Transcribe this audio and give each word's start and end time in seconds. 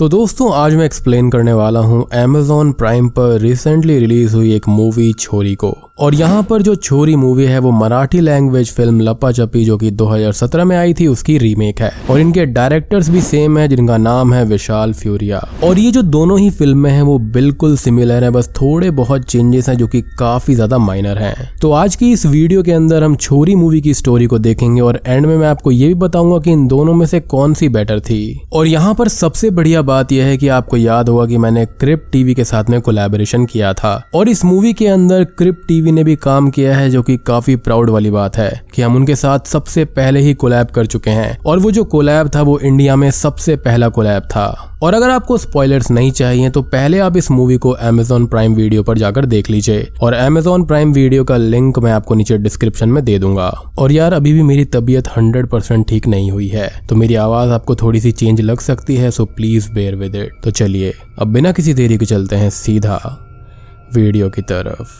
तो 0.00 0.08
दोस्तों, 0.08 0.52
आज 0.52 0.74
मैं 0.74 0.84
एक्सप्लेन 0.84 1.30
करने 1.30 1.52
वाला 1.52 1.80
हूँ 1.80 2.06
Amazon 2.08 2.72
प्राइम 2.74 3.08
पर 3.08 3.38
रिसेंटली 3.40 3.98
रिलीज़ 3.98 4.36
हुई 4.36 4.54
एक 4.54 4.68
मूवी 4.68 5.12
छोरी 5.12 5.54
को। 5.54 5.76
और 5.98 6.14
यहाँ 6.14 6.42
पर 6.42 6.62
जो 6.62 6.74
छोरी 6.74 7.16
मूवी 7.16 7.44
है, 7.44 7.58
वो 7.58 7.70
मराठी 7.70 8.20
लैंग्वेज 8.20 8.72
फ़िल्म 8.72 9.00
लपा 9.00 9.32
चपी 9.32 9.64
जो 9.64 9.76
कि 9.78 9.90
2017 9.90 10.64
में 10.64 10.76
आई 10.76 10.94
थी, 10.94 11.06
उसकी 11.06 11.38
रीमेक 11.38 11.80
है। 11.80 11.92
और 12.10 12.20
इनके 12.20 12.46
डायरेक्टर्स 12.46 13.08
भी 13.08 13.20
सेम 13.20 13.58
है, 13.58 13.68
जिनका 13.68 13.96
नाम 13.96 14.32
है 14.34 14.44
विशाल 14.44 14.92
फ्यूरिया। 14.92 15.48
और 15.64 15.78
ये 15.78 15.90
जो 15.90 16.02
दोनों 16.02 16.38
ही 16.38 16.50
फ़िल्में 16.50 16.90
हैं, 16.90 17.02
वो 17.02 17.18
बिल्कुल 17.18 17.76
सिमिलर 17.76 18.24
है, 18.24 18.30
बस 18.30 18.48
थोड़े 18.48 18.90
बहुत 18.90 19.24
चेंजेस 19.24 19.68
हैं 19.68 19.76
जो 19.76 19.86
कि 19.86 20.00
काफ़ी 20.00 20.54
ज़्यादा 20.54 20.78
माइनर 20.78 21.18
हैं। 21.18 21.50
तो 21.62 21.72
आज 21.72 21.96
की 21.96 22.12
इस 22.12 22.26
वीडियो 22.26 22.62
के 22.62 22.72
अंदर 22.72 23.04
हम 23.04 23.14
छोरी 23.16 23.54
मूवी 23.54 23.80
की 23.80 23.94
स्टोरी 23.94 24.26
को 24.26 24.38
देखेंगे, 24.38 24.80
और 24.80 25.00
एंड 25.06 25.26
में 25.26 25.36
मैं 25.36 25.48
आपको 25.48 25.70
ये 25.70 25.88
भी 25.88 25.94
बताऊँगा 25.94 26.38
कि 26.38 26.52
इन 26.52 26.66
दोनों 26.66 26.94
में 26.94 27.06
से 27.06 27.20
कौन 27.20 27.54
सी 27.54 27.68
बेटर 27.68 28.00
थी। 28.00 28.40
और 28.52 28.66
यहाँ 28.66 28.94
पर 28.94 29.08
सबसे 29.08 29.50
बढ़िया 29.50 29.82
बात 29.90 30.12
यह 30.12 30.24
है 30.24 30.36
कि 30.36 30.48
आपको 30.48 30.76
याद 30.76 31.08
होगा 31.08 31.26
कि 31.26 31.38
मैंने 31.38 31.66
क्रिप 31.66 32.04
टीवी 32.12 32.34
के 32.34 32.44
साथ 32.44 32.64
में 32.70 32.80
कोलैबोरेशन 32.80 33.46
किया 33.46 33.72
था। 33.72 34.08
और 34.14 34.28
इस 34.28 34.44
मूवी 34.44 34.72
के 34.72 34.86
अंदर 34.86 35.24
क्रिप 35.24 35.62
टीवी 35.68 35.92
ने 35.92 36.04
भी 36.04 36.16
काम 36.16 36.50
किया 36.50 36.76
है, 36.76 36.90
जो 36.90 37.02
कि 37.02 37.16
काफ़ी 37.16 37.56
प्राउड 37.56 37.90
वाली 37.90 38.10
बात 38.10 38.36
है 38.36 38.62
कि 38.74 38.82
हम 38.82 38.96
उनके 38.96 39.16
साथ 39.16 39.38
सबसे 39.46 39.84
पहले 39.84 40.20
ही 40.20 40.34
कोलैब 40.34 40.66
कर 40.66 40.86
चुके 40.86 41.10
हैं। 41.10 41.38
और 41.46 41.58
वो 41.58 41.70
जो 41.70 41.84
कोलैब 41.84 42.30
था, 42.36 42.42
वो 42.42 42.58
इंडिया 42.58 42.96
में 42.96 43.10
सबसे 43.10 43.56
पहला 43.56 43.88
कोलैब 43.88 44.22
था। 44.22 44.66
और 44.82 44.94
अगर 44.94 45.10
आपको 45.10 45.38
स्पॉयलर्स 45.38 45.90
नहीं 45.90 46.10
चाहिए 46.10 46.50
तो 46.50 46.62
पहले 46.62 46.98
आप 46.98 47.16
इस 47.16 47.30
मूवी 47.30 47.56
को 47.56 47.76
Amazon 47.84 48.28
प्राइम 48.28 48.54
वीडियो 48.54 48.82
पर 48.82 48.98
जाकर 48.98 49.26
देख 49.26 49.50
लीजिए। 49.50 49.88
और 50.02 50.30
Amazon 50.30 50.66
प्राइम 50.66 50.92
वीडियो 50.92 51.24
का 51.24 51.36
लिंक 51.36 51.78
मैं 51.78 51.92
आपको 51.92 52.14
नीचे 52.14 52.38
डिस्क्रिप्शन 52.38 52.88
में 52.88 53.04
दे 53.04 53.18
दूँगा। 53.18 53.48
और 53.78 53.92
यार, 53.92 54.12
अभी 54.12 54.32
भी 54.32 54.42
मेरी 54.42 54.64
तबीयत 54.64 55.06
100% 55.06 55.88
ठीक 55.88 56.06
नहीं 56.06 56.30
हुई 56.30 56.48
है 56.48 56.80
तो 56.88 56.96
मेरी 56.96 57.14
आवाज़ 57.14 57.50
आपको 57.50 57.74
थोड़ी 57.74 58.00
सी 58.00 58.12
चेंज 58.12 58.40
लग 58.40 58.60
सकती 58.60 58.96
है 58.96 59.10
so 59.10 59.24
please 59.24 59.70
bear 59.80 59.94
with. 59.96 60.14
It 60.14 60.40
तो 60.44 60.50
चलिए, 60.50 60.94
अब 61.18 61.28
बिना 61.28 61.52
किसी 61.52 61.74
देरी 61.74 61.98
के 61.98 62.06
चलते 62.06 62.36
हैं 62.36 62.50
सीधा 62.50 62.96
वीडियो 63.94 64.30
की 64.30 64.42
तरफ़। 64.42 64.98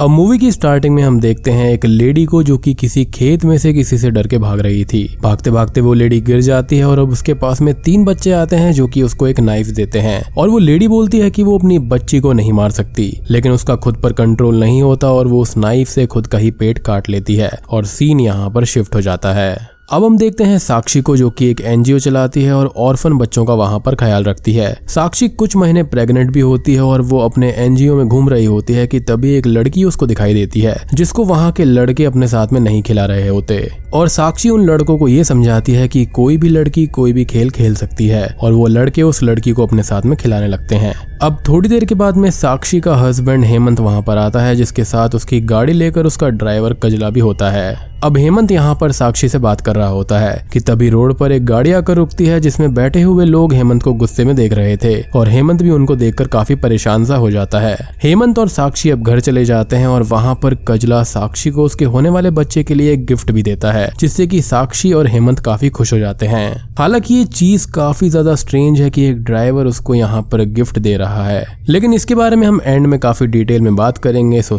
अब 0.00 0.10
मूवी 0.10 0.38
की 0.38 0.50
स्टार्टिंग 0.52 0.94
में 0.94 1.02
हम 1.02 1.18
देखते 1.20 1.50
हैं 1.50 1.70
एक 1.70 1.84
लेडी 1.84 2.24
को 2.24 2.42
जो 2.42 2.56
कि 2.58 2.74
किसी 2.74 3.04
खेत 3.04 3.44
में 3.44 3.56
से 3.58 3.72
किसी 3.72 3.96
से 3.98 4.10
डर 4.10 4.26
के 4.26 4.38
भाग 4.38 4.60
रही 4.60 4.84
थी। 4.84 5.16
भागते 5.22 5.50
भागते 5.50 5.80
वो 5.80 5.94
लेडी 5.94 6.20
गिर 6.20 6.40
जाती 6.40 6.76
है 6.78 6.84
और 6.84 6.98
अब 6.98 7.10
उसके 7.10 7.34
पास 7.34 7.60
में 7.60 7.74
तीन 7.74 8.04
बच्चे 8.04 8.32
आते 8.32 8.56
हैं 8.56 8.72
जो 8.72 8.86
कि 8.86 9.02
उसको 9.02 9.26
एक 9.28 9.40
नाइफ 9.40 9.66
देते 9.66 9.98
हैं। 9.98 10.34
और 10.34 10.48
वो 10.48 10.58
लेडी 10.58 10.88
बोलती 10.88 11.18
है 11.18 11.30
कि 11.30 11.42
वो 11.42 11.58
अपनी 11.58 11.78
बच्ची 11.78 12.20
को 12.20 12.32
नहीं 12.32 12.52
मार 12.52 12.70
सकती, 12.70 13.20
लेकिन 13.30 13.52
उसका 13.52 13.76
खुद 13.76 13.96
पर 13.96 14.12
कंट्रोल 14.12 14.60
नहीं 14.60 14.82
होता 14.82 15.12
और 15.12 15.26
वो 15.26 15.40
उस 15.42 15.56
नाइफ 15.56 15.88
से 15.88 16.06
खुद 16.06 16.26
का 16.26 16.38
ही 16.38 16.50
पेट 16.50 16.78
काट 16.78 17.08
लेती 17.08 17.36
है 17.36 17.50
और 17.70 17.84
सीन 17.84 18.20
यहाँ 18.20 18.50
पर 18.50 18.64
शिफ्ट 18.64 18.94
हो 18.94 19.00
जाता 19.00 19.32
है। 19.32 19.77
अब 19.88 20.04
हम 20.04 20.16
देखते 20.18 20.44
हैं 20.44 20.58
साक्षी 20.58 21.00
को 21.00 21.16
जो 21.16 21.28
कि 21.30 21.46
एक 21.50 21.60
एनजीओ 21.60 21.98
चलाती 21.98 22.42
है 22.42 22.52
और 22.52 22.66
ऑर्फन 22.76 23.12
बच्चों 23.12 23.44
का 23.44 23.54
वहाँ 23.54 23.78
पर 23.80 23.94
ख्याल 23.94 24.24
रखती 24.24 24.52
है। 24.52 24.80
साक्षी 24.88 25.28
कुछ 25.28 25.56
महीने 25.56 25.82
प्रेग्नेंट 25.82 26.30
भी 26.30 26.40
होती 26.40 26.74
है 26.74 26.80
और 26.80 27.02
वो 27.02 27.18
अपने 27.18 27.50
एनजीओ 27.52 27.96
में 27.96 28.08
घूम 28.08 28.28
रही 28.28 28.44
होती 28.44 28.72
है 28.72 28.86
कि 28.86 29.00
तभी 29.00 29.32
एक 29.34 29.46
लड़की 29.46 29.84
उसको 29.84 30.06
दिखाई 30.06 30.34
देती 30.34 30.60
है, 30.60 30.76
जिसको 30.94 31.24
वहाँ 31.24 31.52
के 31.52 31.64
लड़के 31.64 32.04
अपने 32.04 32.28
साथ 32.28 32.52
में 32.52 32.60
नहीं 32.60 32.82
खिला 32.82 33.06
रहे 33.06 33.28
होते। 33.28 33.70
और 33.94 34.08
साक्षी 34.08 34.50
उन 34.50 34.66
लड़कों 34.66 34.98
को 34.98 35.08
ये 35.08 35.24
समझाती 35.24 35.72
है 35.72 35.88
कि 35.88 36.04
कोई 36.04 36.36
भी 36.36 36.48
लड़की 36.48 36.86
कोई 36.86 37.12
भी 37.12 37.24
खेल 37.24 37.50
खेल 37.50 37.74
सकती 37.74 38.08
है 38.08 38.26
और 38.40 38.52
वो 38.52 38.66
लड़के 38.66 39.02
उस 39.02 39.22
लड़की 39.22 39.52
को 39.52 39.66
अपने 39.66 39.82
साथ 39.82 40.02
में 40.02 40.16
खिलाने 40.18 40.48
लगते 40.48 40.74
हैं। 40.74 40.94
अब 41.18 41.42
थोड़ी 41.48 41.68
देर 41.68 41.84
के 41.84 41.94
बाद 41.94 42.16
में 42.16 42.30
साक्षी 42.30 42.80
का 42.80 42.96
हस्बैंड 42.96 43.44
हेमंत 43.44 43.80
वहाँ 43.80 44.02
पर 44.02 44.18
आता 44.18 44.40
है, 44.40 44.56
जिसके 44.56 44.84
साथ 44.84 45.14
उसकी 45.14 45.40
गाड़ी 45.40 45.72
लेकर 45.72 46.06
उसका 46.06 46.28
ड्राइवर 46.28 46.74
कजला 46.74 47.10
भी 47.10 47.20
होता 47.20 47.50
है। 47.50 47.87
अब 48.04 48.16
हेमंत 48.16 48.50
यहाँ 48.50 48.74
पर 48.80 48.92
साक्षी 48.92 49.28
से 49.28 49.38
बात 49.38 49.60
कर 49.60 49.76
रहा 49.76 49.86
होता 49.88 50.18
है 50.18 50.46
कि 50.52 50.60
तभी 50.60 50.88
रोड 50.90 51.14
पर 51.14 51.32
एक 51.32 51.44
गाड़ी 51.46 51.72
आकर 51.72 51.96
रुकती 51.96 52.26
है 52.26 52.38
जिसमें 52.40 52.74
बैठे 52.74 53.00
हुए 53.02 53.24
लोग 53.24 53.52
हेमंत 53.52 53.82
को 53.82 53.92
गुस्से 53.92 54.24
में 54.24 54.34
देख 54.36 54.52
रहे 54.52 54.76
थे 54.76 54.94
और 55.16 55.28
हेमंत 55.28 55.62
भी 55.62 55.70
उनको 55.70 55.96
देखकर 55.96 56.26
काफ़ी 56.26 56.54
परेशान 56.54 57.04
सा 57.04 57.16
हो 57.16 57.30
जाता 57.30 57.60
है। 57.60 57.76
हेमंत 58.02 58.38
और 58.38 58.48
साक्षी 58.48 58.90
अब 58.90 59.02
घर 59.02 59.20
चले 59.20 59.44
जाते 59.44 59.76
हैं 59.76 59.86
और 59.86 60.02
वहाँ 60.02 60.34
पर 60.34 60.54
कजला 60.68 61.02
साक्षी 61.04 61.50
को 61.50 61.64
उसके 61.64 61.84
होने 61.84 62.08
वाले 62.08 62.30
बच्चे 62.30 62.62
के 62.64 62.74
लिए 62.74 62.92
एक 62.92 63.04
गिफ्ट 63.06 63.32
भी 63.32 63.42
देता 63.42 63.72
है, 63.72 63.90
जिससे 64.00 64.26
की 64.26 64.42
साक्षी 64.42 64.92
और 64.92 65.06
हेमंत 65.06 65.40
काफ़ी 65.40 65.70
खुश 65.70 65.92
हो 65.92 65.98
जाते 65.98 66.26
हैं। 66.26 66.74
हालाँकि 66.78 67.14
ये 67.14 67.24
चीज़ 67.24 67.66
काफ़ी 67.70 68.10
ज़्यादा 68.10 68.34
स्ट्रेंज 68.34 68.80
है 68.80 68.90
की 68.90 69.04
एक 69.04 69.24
ड्राइवर 69.24 69.66
उसको 69.66 69.94
यहाँ 69.94 70.22
पर 70.22 70.44
गिफ्ट 70.44 70.78
दे 70.78 70.96
रहा 70.96 71.26
है। 71.26 71.44
लेकिन 71.68 71.94
इसके 71.94 72.14
बारे 72.14 72.36
में 72.36 72.46
हम 72.46 72.60
एंड 72.64 72.86
में 72.86 72.98
काफ़ी 73.00 73.26
डिटेल 73.26 73.60
में 73.60 73.74
बात 73.76 73.98
करेंगे, 73.98 74.42
सो 74.42 74.58